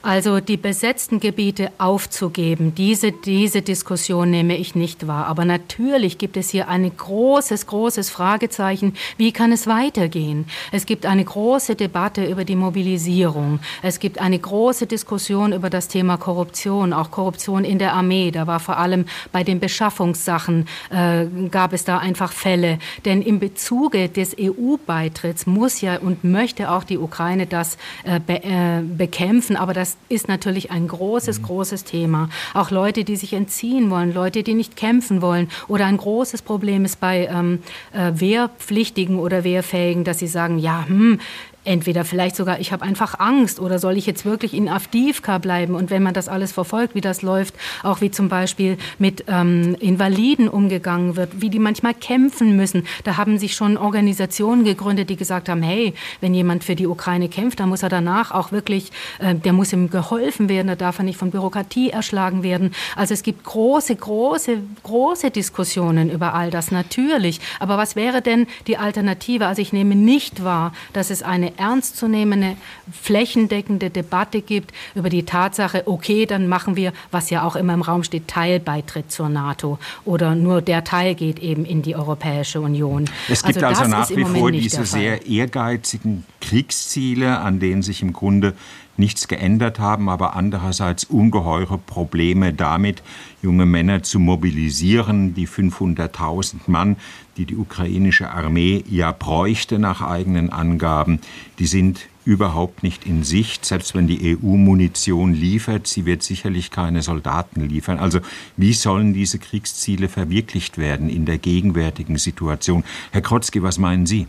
[0.00, 5.26] Also die besetzten Gebiete aufzugeben, diese, diese Diskussion nehme ich nicht wahr.
[5.26, 10.46] Aber natürlich gibt es hier ein großes, großes Fragezeichen, wie kann es weitergehen?
[10.70, 13.58] Es gibt eine große Debatte über die Mobilisierung.
[13.82, 18.30] Es gibt eine große Diskussion über das Thema Korruption, auch Korruption in der Armee.
[18.30, 22.78] Da war vor allem bei den Beschaffungssachen, äh, gab es da einfach Fälle.
[23.04, 28.44] Denn im Bezuge des EU-Beitritts muss ja und möchte auch die Ukraine das äh, be
[28.44, 29.56] äh, bekämpfen.
[29.56, 31.44] Aber das das ist natürlich ein großes, mhm.
[31.44, 32.28] großes Thema.
[32.52, 35.48] Auch Leute, die sich entziehen wollen, Leute, die nicht kämpfen wollen.
[35.66, 37.60] Oder ein großes Problem ist bei ähm,
[37.92, 41.20] äh, Wehrpflichtigen oder Wehrfähigen, dass sie sagen, ja, hm,
[41.68, 45.74] entweder vielleicht sogar, ich habe einfach Angst oder soll ich jetzt wirklich in Avdivka bleiben?
[45.74, 49.76] Und wenn man das alles verfolgt, wie das läuft, auch wie zum Beispiel mit ähm,
[49.78, 55.16] Invaliden umgegangen wird, wie die manchmal kämpfen müssen, da haben sich schon Organisationen gegründet, die
[55.16, 58.90] gesagt haben, hey, wenn jemand für die Ukraine kämpft, dann muss er danach auch wirklich,
[59.18, 62.72] äh, der muss ihm geholfen werden, da darf er nicht von Bürokratie erschlagen werden.
[62.96, 67.40] Also es gibt große, große, große Diskussionen über all das natürlich.
[67.60, 69.46] Aber was wäre denn die Alternative?
[69.46, 72.56] Also ich nehme nicht wahr, dass es eine ernstzunehmende,
[72.90, 77.82] flächendeckende Debatte gibt über die Tatsache, okay, dann machen wir, was ja auch immer im
[77.82, 83.04] Raum steht, Teilbeitritt zur NATO oder nur der Teil geht eben in die Europäische Union.
[83.28, 88.12] Es gibt also, also nach wie vor diese sehr ehrgeizigen Kriegsziele, an denen sich im
[88.12, 88.54] Grunde
[88.98, 93.02] nichts geändert haben, aber andererseits ungeheure Probleme damit,
[93.42, 96.96] junge Männer zu mobilisieren, die 500.000 Mann,
[97.38, 101.20] die die ukrainische Armee ja bräuchte nach eigenen Angaben,
[101.58, 106.70] die sind überhaupt nicht in Sicht, selbst wenn die EU Munition liefert, sie wird sicherlich
[106.70, 107.98] keine Soldaten liefern.
[107.98, 108.20] Also
[108.58, 112.84] wie sollen diese Kriegsziele verwirklicht werden in der gegenwärtigen Situation?
[113.12, 114.26] Herr Krotzki, was meinen Sie?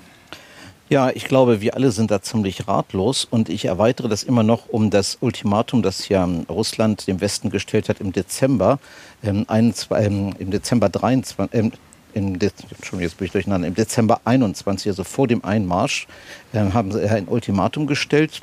[0.87, 4.69] Ja, ich glaube, wir alle sind da ziemlich ratlos und ich erweitere das immer noch
[4.69, 8.79] um das Ultimatum, das ja Russland dem Westen gestellt hat im Dezember,
[9.21, 11.73] ähm, ein, ähm, im Dezember 23, ähm,
[12.13, 12.51] im, De
[12.99, 16.07] jetzt bin ich durcheinander, im Dezember 21, also vor dem Einmarsch,
[16.53, 18.41] äh, haben sie ein Ultimatum gestellt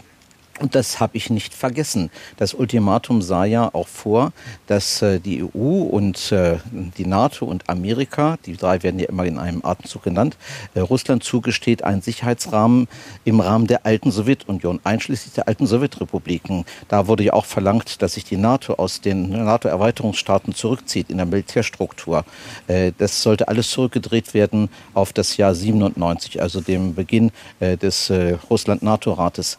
[0.60, 2.10] und das habe ich nicht vergessen.
[2.36, 4.32] Das Ultimatum sah ja auch vor,
[4.66, 9.24] dass äh, die EU und äh, die NATO und Amerika, die drei werden ja immer
[9.24, 10.36] in einem Atemzug genannt,
[10.74, 12.88] äh, Russland zugesteht einen Sicherheitsrahmen
[13.24, 16.64] im Rahmen der alten Sowjetunion, einschließlich der alten Sowjetrepubliken.
[16.88, 21.26] Da wurde ja auch verlangt, dass sich die NATO aus den NATO-Erweiterungsstaaten zurückzieht in der
[21.26, 22.24] Militärstruktur.
[22.66, 28.10] Äh, das sollte alles zurückgedreht werden auf das Jahr 97, also dem Beginn äh, des
[28.10, 29.58] äh, Russland-NATO-Rates.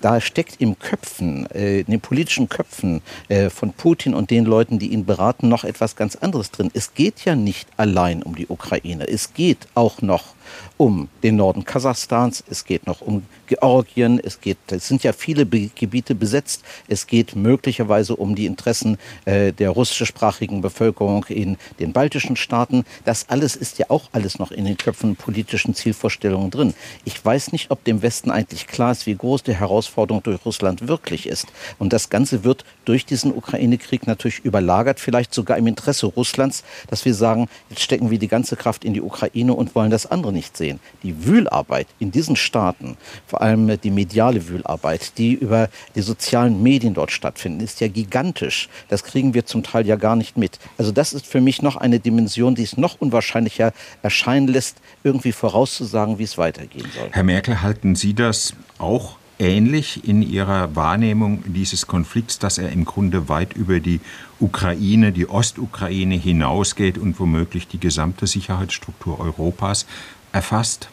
[0.00, 4.78] Da steckt im Köpfen, äh, in den politischen Köpfen äh, von Putin und den Leuten,
[4.78, 6.70] die ihn beraten, noch etwas ganz anderes drin.
[6.74, 9.08] Es geht ja nicht allein um die Ukraine.
[9.08, 10.34] Es geht auch noch
[10.76, 15.46] um den Norden Kasachstans, es geht noch um Georgien, es geht, es sind ja viele
[15.46, 21.92] Be Gebiete besetzt, es geht möglicherweise um die Interessen äh, der russischsprachigen Bevölkerung in den
[21.92, 22.84] baltischen Staaten.
[23.04, 26.74] Das alles ist ja auch alles noch in den Köpfen politischen Zielvorstellungen drin.
[27.04, 30.86] Ich weiß nicht, ob dem Westen eigentlich klar ist, wie groß die Herausforderung durch Russland
[30.86, 31.46] wirklich ist.
[31.78, 37.04] Und das Ganze wird durch diesen Ukraine-Krieg natürlich überlagert, vielleicht sogar im Interesse Russlands, dass
[37.04, 40.32] wir sagen, jetzt stecken wir die ganze Kraft in die Ukraine und wollen das andere
[40.32, 40.80] nicht sehen.
[41.02, 46.94] Die Wühlarbeit in diesen Staaten, vor allem die mediale Wühlarbeit, die über die sozialen Medien
[46.94, 48.68] dort stattfinden, ist ja gigantisch.
[48.88, 50.58] Das kriegen wir zum Teil ja gar nicht mit.
[50.76, 53.72] Also das ist für mich noch eine Dimension, die es noch unwahrscheinlicher
[54.02, 57.08] erscheinen lässt, irgendwie vorauszusagen, wie es weitergehen soll.
[57.10, 62.84] Herr Merkel, halten Sie das auch ähnlich in Ihrer Wahrnehmung dieses Konflikts, dass er im
[62.84, 64.00] Grunde weit über die
[64.40, 69.86] Ukraine, die Ostukraine hinausgeht und womöglich die gesamte Sicherheitsstruktur Europas
[70.32, 70.88] erfasst?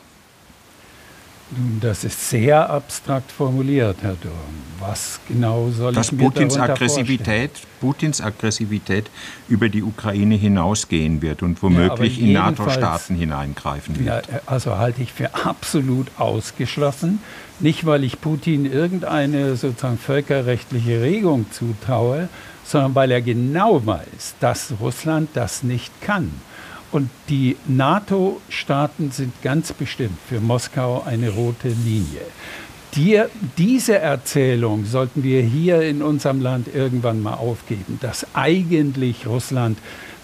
[1.81, 4.31] Das ist sehr abstrakt formuliert, Herr Dürr.
[4.79, 9.09] Was genau soll Dass ich mir Putins Aggressivität, Putins Aggressivität
[9.47, 14.27] über die Ukraine hinausgehen wird und womöglich ja, in NATO-Staaten hineingreifen wird.
[14.27, 17.19] Ja, also halte ich für absolut ausgeschlossen.
[17.59, 22.27] Nicht, weil ich Putin irgendeine sozusagen völkerrechtliche Regung zutraue,
[22.65, 26.31] sondern weil er genau weiß, dass Russland das nicht kann.
[26.95, 32.21] Und die NATO-Staaten sind ganz bestimmt für Moskau eine rote Linie.
[32.95, 33.21] Die,
[33.57, 39.77] diese Erzählung sollten wir hier in unserem Land irgendwann mal aufgeben, dass eigentlich Russland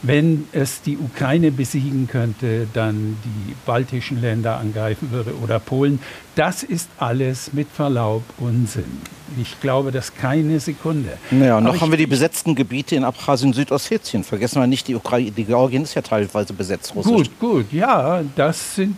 [0.03, 5.99] wenn es die Ukraine besiegen könnte, dann die baltischen Länder angreifen würde oder Polen.
[6.33, 9.01] Das ist alles mit Verlaub Unsinn.
[9.39, 11.17] Ich glaube das keine Sekunde.
[11.29, 14.23] Naja, noch haben wir die besetzten Gebiete in Abchasien, Südossetien.
[14.23, 17.11] Vergessen wir nicht, die Ukraine, die Georgien ist ja teilweise besetzt russisch.
[17.11, 18.97] Gut, gut, ja, das sind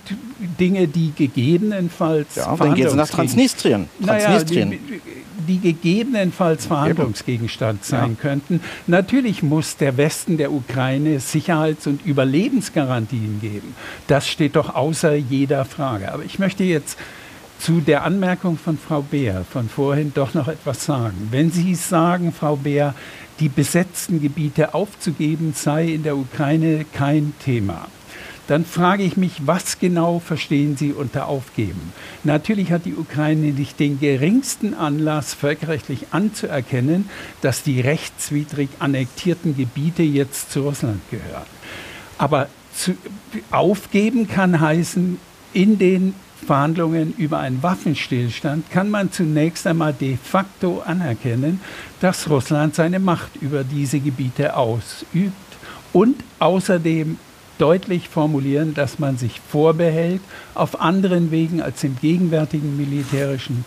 [0.60, 2.36] Dinge, die gegebenenfalls.
[2.36, 3.88] Ja, dann gehen Sie nach Transnistrien.
[4.04, 4.70] Transnistrien.
[4.70, 5.02] Naja, die,
[5.48, 8.22] die gegebenenfalls Verhandlungsgegenstand sein ja.
[8.22, 8.62] könnten.
[8.88, 13.76] Natürlich muss der Westen der Ukraine Sicherheits- und Überlebensgarantien geben.
[14.08, 16.14] Das steht doch außer jeder Frage.
[16.14, 16.98] Aber ich möchte jetzt
[17.60, 21.30] zu der Anmerkung von Frau Beer von vorhin doch noch etwas sagen.
[21.32, 22.94] Wenn Sie sagen, Frau Beer,
[23.40, 27.88] die besetzten Gebiete aufzugeben sei in der Ukraine kein Thema
[28.48, 31.94] dann frage ich mich, was genau verstehen Sie unter Aufgeben?
[32.24, 37.10] Natürlich hat die Ukraine nicht den geringsten Anlass, völkerrechtlich anzuerkennen,
[37.42, 41.46] dass die rechtswidrig annektierten Gebiete jetzt zu Russland gehören.
[42.18, 42.98] Aber zu,
[43.50, 45.20] aufgeben kann heißen,
[45.54, 46.14] in den
[46.44, 51.62] Verhandlungen über einen Waffenstillstand kann man zunächst einmal de facto anerkennen,
[52.00, 55.34] dass Russland seine Macht über diese Gebiete ausübt
[55.94, 57.18] und außerdem
[57.58, 60.22] deutlich formulieren, dass man sich vorbehält,
[60.54, 63.64] auf anderen Wegen als im gegenwärtigen militärischen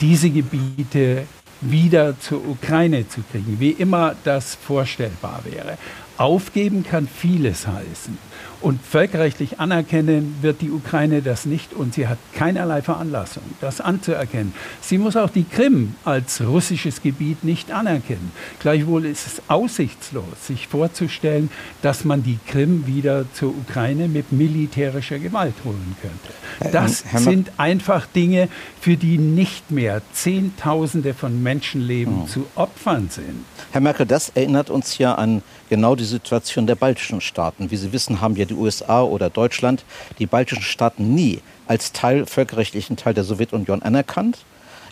[0.00, 1.26] diese Gebiete
[1.60, 5.76] wieder zur Ukraine zu kriegen, wie immer das vorstellbar wäre.
[6.16, 8.29] Aufgeben kann vieles heißen.
[8.60, 14.52] Und völkerrechtlich anerkennen wird die Ukraine das nicht und sie hat keinerlei Veranlassung, das anzuerkennen.
[14.82, 18.32] Sie muss auch die Krim als russisches Gebiet nicht anerkennen.
[18.60, 25.18] Gleichwohl ist es aussichtslos, sich vorzustellen, dass man die Krim wieder zur Ukraine mit militärischer
[25.18, 26.72] Gewalt holen könnte.
[26.72, 28.48] Das sind einfach Dinge,
[28.80, 32.26] für die nicht mehr Zehntausende von Menschenleben oh.
[32.26, 33.44] zu opfern sind.
[33.72, 37.70] Herr Merkel, das erinnert uns ja an genau die Situation der baltischen Staaten.
[37.70, 39.84] Wie Sie wissen, haben ja die USA oder Deutschland
[40.18, 44.38] die baltischen Staaten nie als Teil, völkerrechtlichen Teil der Sowjetunion anerkannt.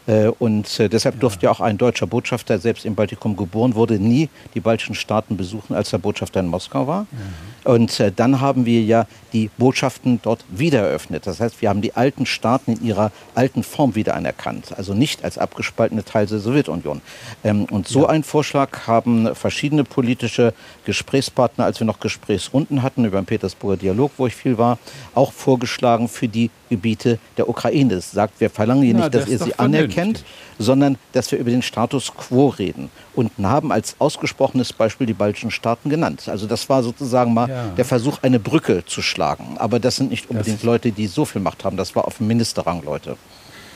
[0.08, 3.74] Äh, und äh, deshalb durfte ja auch ein deutscher Botschafter, der selbst im Baltikum geboren
[3.74, 7.02] wurde, nie die baltischen Staaten besuchen, als der Botschafter in Moskau war.
[7.02, 7.70] Mhm.
[7.70, 11.26] Und äh, dann haben wir ja die Botschaften dort wieder eröffnet.
[11.26, 15.22] Das heißt, wir haben die alten Staaten in ihrer alten Form wieder anerkannt, also nicht
[15.22, 17.02] als abgespaltene Teil der Sowjetunion.
[17.44, 18.08] Ähm, und so ja.
[18.08, 20.54] einen Vorschlag haben verschiedene politische
[20.86, 24.78] Gesprächspartner, als wir noch Gesprächsrunden hatten über den Petersburger Dialog, wo ich viel war,
[25.14, 27.94] auch vorgeschlagen für die Gebiete der Ukraine.
[27.94, 30.24] Es sagt, wir verlangen hier nicht, dass das ihr sie anerkennt,
[30.58, 32.90] sondern dass wir über den Status quo reden.
[33.14, 36.28] Und haben als ausgesprochenes Beispiel die baltischen Staaten genannt.
[36.28, 37.68] Also das war sozusagen mal ja.
[37.76, 39.56] der Versuch, eine Brücke zu schlagen.
[39.58, 41.76] Aber das sind nicht unbedingt das Leute, die so viel Macht haben.
[41.76, 43.16] Das war auf dem Ministerrang Leute.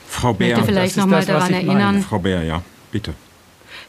[0.09, 2.03] Frau Bär, ich möchte vielleicht noch mal daran erinnern.
[2.03, 3.14] Frau Bär, ja, bitte.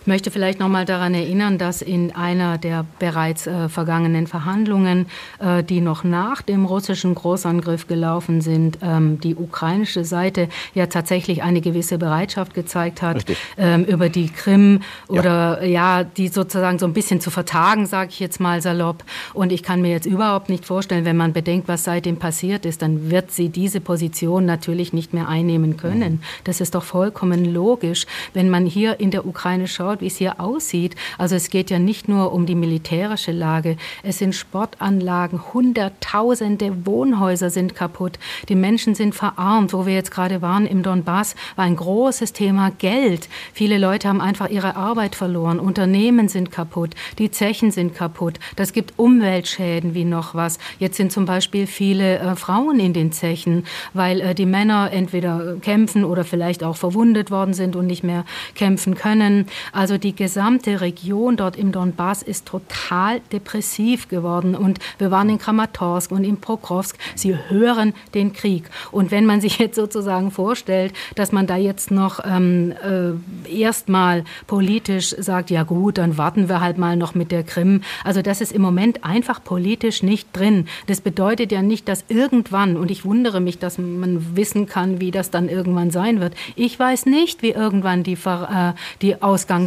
[0.04, 5.06] Ich möchte vielleicht noch mal daran erinnern, dass in einer der bereits äh, vergangenen Verhandlungen,
[5.40, 11.42] äh, die noch nach dem russischen Großangriff gelaufen sind, ähm, die ukrainische Seite ja tatsächlich
[11.42, 13.24] eine gewisse Bereitschaft gezeigt hat,
[13.58, 16.02] ähm, über die Krim oder ja.
[16.02, 19.06] ja, die sozusagen so ein bisschen zu vertagen, sage ich jetzt mal salopp.
[19.34, 22.82] Und ich kann mir jetzt überhaupt nicht vorstellen, wenn man bedenkt, was seitdem passiert ist,
[22.82, 26.16] dann wird sie diese Position natürlich nicht mehr einnehmen können.
[26.16, 26.22] Mhm.
[26.44, 30.18] Das ist doch vollkommen logisch, wenn man hier in der Ukraine schaut anschaut, wie es
[30.18, 35.54] hier aussieht, also es geht ja nicht nur um die militärische Lage, es sind Sportanlagen,
[35.54, 38.20] Hunderttausende Wohnhäuser sind kaputt,
[38.50, 39.74] die Menschen sind verarmt.
[39.74, 43.30] Wo wir jetzt gerade waren im Donbass, war ein großes Thema Geld.
[43.54, 48.74] Viele Leute haben einfach ihre Arbeit verloren, Unternehmen sind kaputt, die Zechen sind kaputt, das
[48.74, 50.60] gibt Umweltschäden wie noch was.
[50.80, 55.56] Jetzt sind zum Beispiel viele äh, Frauen in den Zechen, weil äh, die Männer entweder
[55.62, 58.26] kämpfen oder vielleicht auch verwundet worden sind und nicht mehr
[58.56, 59.48] kämpfen können.
[59.72, 64.56] Also die gesamte Region dort im Donbass ist total depressiv geworden.
[64.56, 66.98] Und wir waren in Kramatorsk und in Pokrovsk.
[67.16, 68.70] Sie hören den Krieg.
[68.92, 74.24] Und wenn man sich jetzt sozusagen vorstellt, dass man da jetzt noch ähm, äh, erstmal
[74.48, 77.82] politisch sagt, ja gut, dann warten wir halt mal noch mit der Krim.
[78.04, 80.68] Also das ist im Moment einfach politisch nicht drin.
[80.88, 85.12] Das bedeutet ja nicht, dass irgendwann, und ich wundere mich, dass man wissen kann, wie
[85.12, 86.36] das dann irgendwann sein wird.
[86.56, 89.22] Ich weiß nicht, wie irgendwann die, äh, die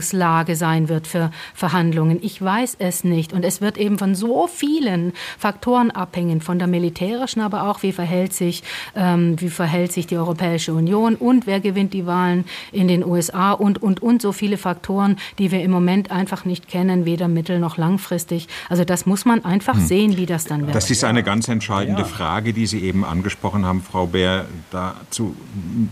[0.06, 2.18] Ausgangslage sein wird für Verhandlungen.
[2.22, 3.32] Ich weiß es nicht.
[3.32, 7.92] Und es wird eben von so vielen Faktoren abhängen, von der militärischen, aber auch, wie
[7.92, 8.62] verhält sich,
[8.94, 13.52] ähm, wie verhält sich die Europäische Union und wer gewinnt die Wahlen in den USA
[13.52, 17.58] und, und, und so viele Faktoren, die wir im Moment einfach nicht kennen, weder mittel-
[17.58, 18.48] noch langfristig.
[18.68, 19.86] Also das muss man einfach hm.
[19.86, 20.74] sehen, wie das dann wird.
[20.74, 22.08] Das ist eine ganz entscheidende ja.
[22.08, 24.46] Frage, die Sie eben angesprochen haben, Frau Bär.
[24.70, 25.34] Dazu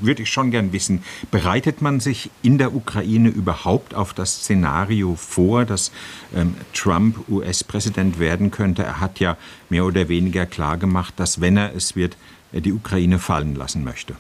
[0.01, 5.15] würde ich schon gern wissen, bereitet man sich in der Ukraine überhaupt auf das Szenario
[5.15, 5.91] vor, dass
[6.35, 8.83] ähm, Trump US-Präsident werden könnte?
[8.83, 9.37] Er hat ja
[9.71, 12.17] mehr oder weniger klargemacht, dass wenn er es wird,
[12.53, 14.15] er die Ukraine fallen lassen möchte.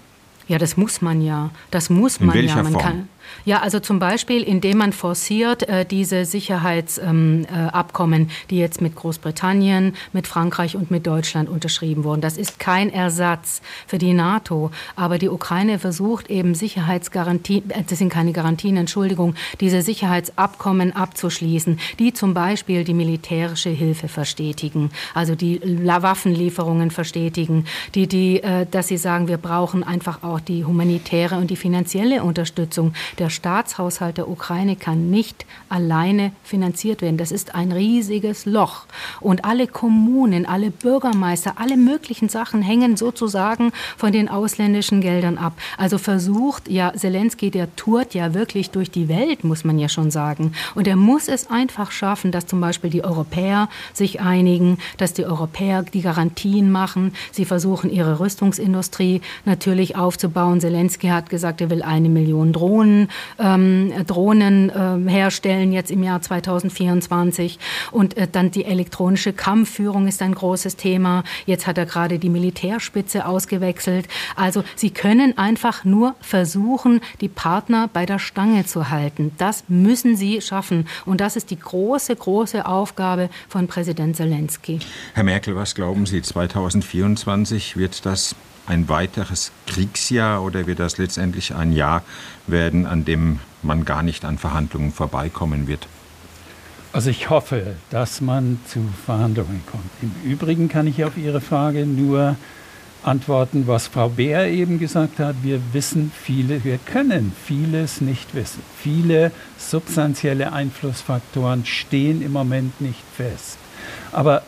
[0.49, 1.51] Ja, das muss man ja.
[1.70, 2.62] Das muss man in welcher ja.
[2.62, 2.82] Man Form?
[2.85, 3.09] kann,
[3.45, 8.97] ja, also zum Beispiel, indem man forciert äh, diese Sicherheitsabkommen, ähm, äh, die jetzt mit
[8.97, 12.22] Großbritannien, mit Frankreich und mit Deutschland unterschrieben wurden.
[12.22, 17.99] Das ist kein Ersatz für die NATO, aber die Ukraine versucht eben Sicherheitsgarantien, äh, das
[17.99, 25.34] sind keine Garantien, Entschuldigung, diese Sicherheitsabkommen abzuschließen, die zum Beispiel die militärische Hilfe verstetigen, also
[25.34, 31.36] die Waffenlieferungen verstetigen, die, die, äh, dass sie sagen, wir brauchen einfach auch die humanitäre
[31.36, 37.18] und die finanzielle Unterstützung der Staatshaushalt der Ukraine kann nicht alleine finanziert werden.
[37.18, 38.87] Das ist ein riesiges Loch.
[39.20, 45.55] Und alle Kommunen, alle Bürgermeister, alle möglichen Sachen hängen sozusagen von den ausländischen Geldern ab.
[45.76, 50.11] Also versucht, ja, Zelensky, der tourt ja wirklich durch die Welt, muss man ja schon
[50.11, 50.53] sagen.
[50.74, 55.26] Und er muss es einfach schaffen, dass zum Beispiel die Europäer sich einigen, dass die
[55.26, 57.12] Europäer die Garantien machen.
[57.32, 60.61] Sie versuchen, ihre Rüstungsindustrie natürlich aufzubauen.
[60.61, 63.09] Zelensky hat gesagt, er will eine Million Drohnen
[63.39, 67.59] ähm, Drohnen äh, herstellen jetzt im Jahr 2024.
[67.91, 71.25] Und äh, dann die elektronische Kampfführung ist ein großes Thema.
[71.47, 74.09] Jetzt hat er gerade die Militärspitze ausgewechselt.
[74.37, 79.33] Also sie können einfach nur versuchen, die Partner bei der Stange zu halten.
[79.39, 80.87] Das müssen sie schaffen.
[81.05, 84.79] Und das ist die große, große Aufgabe von Präsident Zelensky.
[85.14, 88.35] Herr Merkel, was glauben Sie, 2024 wird das
[88.66, 92.03] ein weiteres Kriegsjahr oder wird das letztendlich ein Jahr
[92.47, 95.86] werden, an dem man gar nicht an Verhandlungen vorbeikommen wird?
[96.92, 99.90] Also ich hoffe, dass man zu Verhandlungen kommt.
[100.01, 102.36] Im Übrigen kann ich auf Ihre Frage nur
[103.03, 105.36] antworten, was Frau Beer eben gesagt hat.
[105.42, 108.62] Wir wissen viele, wir können vieles nicht wissen.
[108.78, 113.59] Viele substanzielle Einflussfaktoren stehen im Moment nicht fest.
[114.12, 114.42] Aber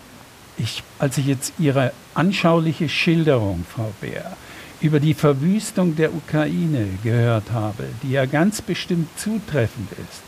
[0.59, 4.36] ich, als ich jetzt Ihre anschauliche Schilderung, Frau Beer,
[4.80, 10.22] über die Verwüstung der Ukraine gehört habe, die ja ganz bestimmt zutreffend ist,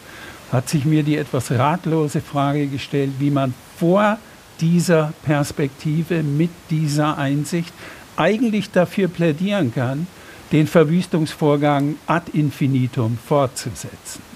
[0.53, 4.19] hat sich mir die etwas ratlose Frage gestellt, wie man vor
[4.61, 7.73] dieser Perspektive mit dieser Einsicht
[8.17, 10.07] eigentlich dafür plädieren kann,
[10.51, 14.28] den Verwüstungsvorgang ad infinitum fortzusetzen.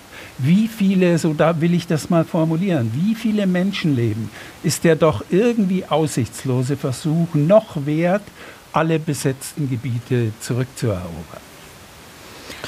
[0.45, 4.29] Wie viele, so da will ich das mal formulieren, wie viele Menschenleben
[4.65, 8.25] ist der doch irgendwie aussichtslose Versuch noch wert,
[8.73, 11.43] alle besetzten Gebiete zurückzuerobern?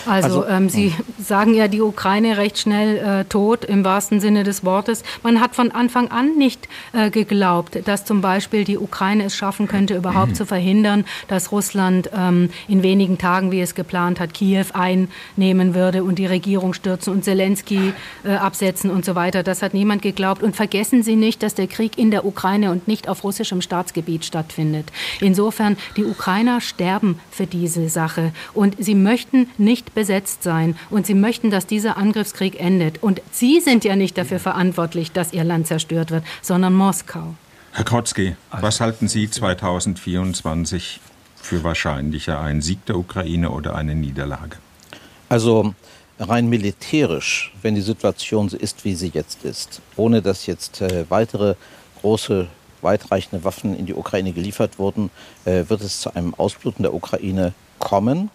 [0.07, 4.45] Also, also ähm, Sie sagen ja die Ukraine recht schnell äh, tot im wahrsten Sinne
[4.45, 5.03] des Wortes.
[5.23, 9.69] Man hat von Anfang an nicht äh, geglaubt, dass zum Beispiel die Ukraine es schaffen
[9.69, 10.35] könnte, überhaupt mhm.
[10.35, 16.05] zu verhindern, dass Russland ähm, in wenigen Tagen, wie es geplant hat, Kiew einnehmen würde
[16.05, 17.93] und die Regierung stürzen und Zelensky
[18.25, 19.43] äh, absetzen und so weiter.
[19.43, 20.43] Das hat niemand geglaubt.
[20.43, 24.25] Und vergessen Sie nicht, dass der Krieg in der Ukraine und nicht auf russischem Staatsgebiet
[24.25, 24.93] stattfindet.
[25.21, 31.15] Insofern, die Ukrainer sterben für diese Sache und sie möchten nicht besetzt sein und sie
[31.15, 33.03] möchten, dass dieser Angriffskrieg endet.
[33.03, 37.35] Und Sie sind ja nicht dafür verantwortlich, dass Ihr Land zerstört wird, sondern Moskau.
[37.73, 41.01] Herr Krotzki, was halten Sie 2024
[41.35, 44.57] für wahrscheinlicher, einen Sieg der Ukraine oder eine Niederlage?
[45.29, 45.75] Also
[46.19, 51.05] rein militärisch, wenn die Situation so ist, wie sie jetzt ist, ohne dass jetzt äh,
[51.09, 51.55] weitere
[52.01, 52.47] große,
[52.83, 55.11] weitreichende Waffen in die Ukraine geliefert wurden,
[55.45, 58.31] äh, wird es zu einem Ausbluten der Ukraine kommen.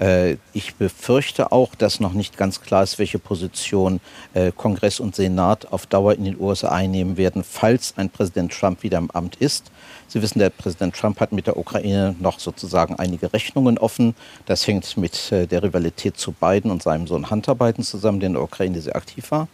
[0.00, 4.00] Äh, ich befürchte auch, dass noch nicht ganz klar ist, welche Position
[4.34, 8.82] äh, Kongress und Senat auf Dauer in den USA einnehmen werden, falls ein Präsident Trump
[8.82, 9.70] wieder im Amt ist.
[10.08, 14.14] Sie wissen, der Präsident Trump hat mit der Ukraine noch sozusagen einige Rechnungen offen.
[14.46, 18.28] Das hängt mit äh, der Rivalität zu Biden und seinem Sohn Hunter Biden zusammen, der
[18.28, 19.48] in der Ukraine sehr aktiv war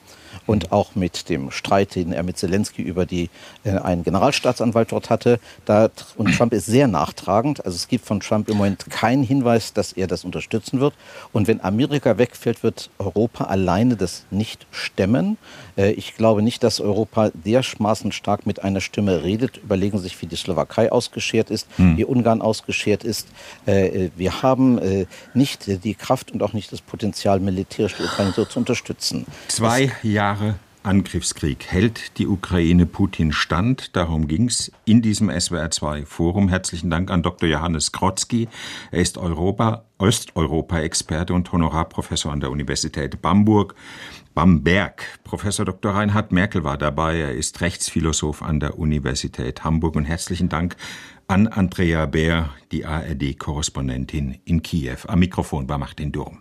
[0.47, 3.31] und auch mit dem Streit, den er mit Zelensky über die,
[3.65, 5.41] äh, einen Generalstaatsanwalt dort hatte.
[5.65, 7.65] Da, und Trump ist sehr nachtragend.
[7.65, 10.95] Also es gibt von Trump im Moment keinen Hinweis, dass er das unterstützen wird.
[11.33, 15.37] Und wenn Amerika wegfällt, wird Europa alleine das nicht stemmen.
[15.77, 19.59] Äh, ich glaube nicht, dass Europa dermaßen stark mit einer Stimme redet.
[19.59, 21.97] Überlegen Sie sich, wie die Slowakei ausgeschert ist, hm.
[21.97, 23.29] wie Ungarn ausgeschert ist.
[23.67, 28.05] Äh, äh wir haben äh, nicht die Kraft und auch nicht das Potenzial, militärisch die
[28.05, 29.27] Ukraine so zu unterstützen.
[29.49, 31.65] Zwei Jahre Jahre Angriffskrieg.
[31.67, 33.97] Hält die Ukraine Putin stand?
[33.97, 36.51] Darum ging es in diesem SWR2-Forum.
[36.51, 37.49] Herzlichen Dank an Dr.
[37.49, 38.47] Johannes Krotzki.
[38.91, 43.75] Er ist Europa, Osteuropa-Experte und Honorarprofessor an der Universität Bamberg.
[44.35, 45.21] Bamberg.
[45.25, 45.95] Professor Dr.
[45.95, 47.19] Reinhard Merkel war dabei.
[47.19, 49.97] Er ist Rechtsphilosoph an der Universität Hamburg.
[49.97, 50.77] Und herzlichen Dank
[51.29, 54.99] an Andrea Bär, die ARD-Korrespondentin in Kiew.
[55.07, 56.41] Am Mikrofon war Martin Durm.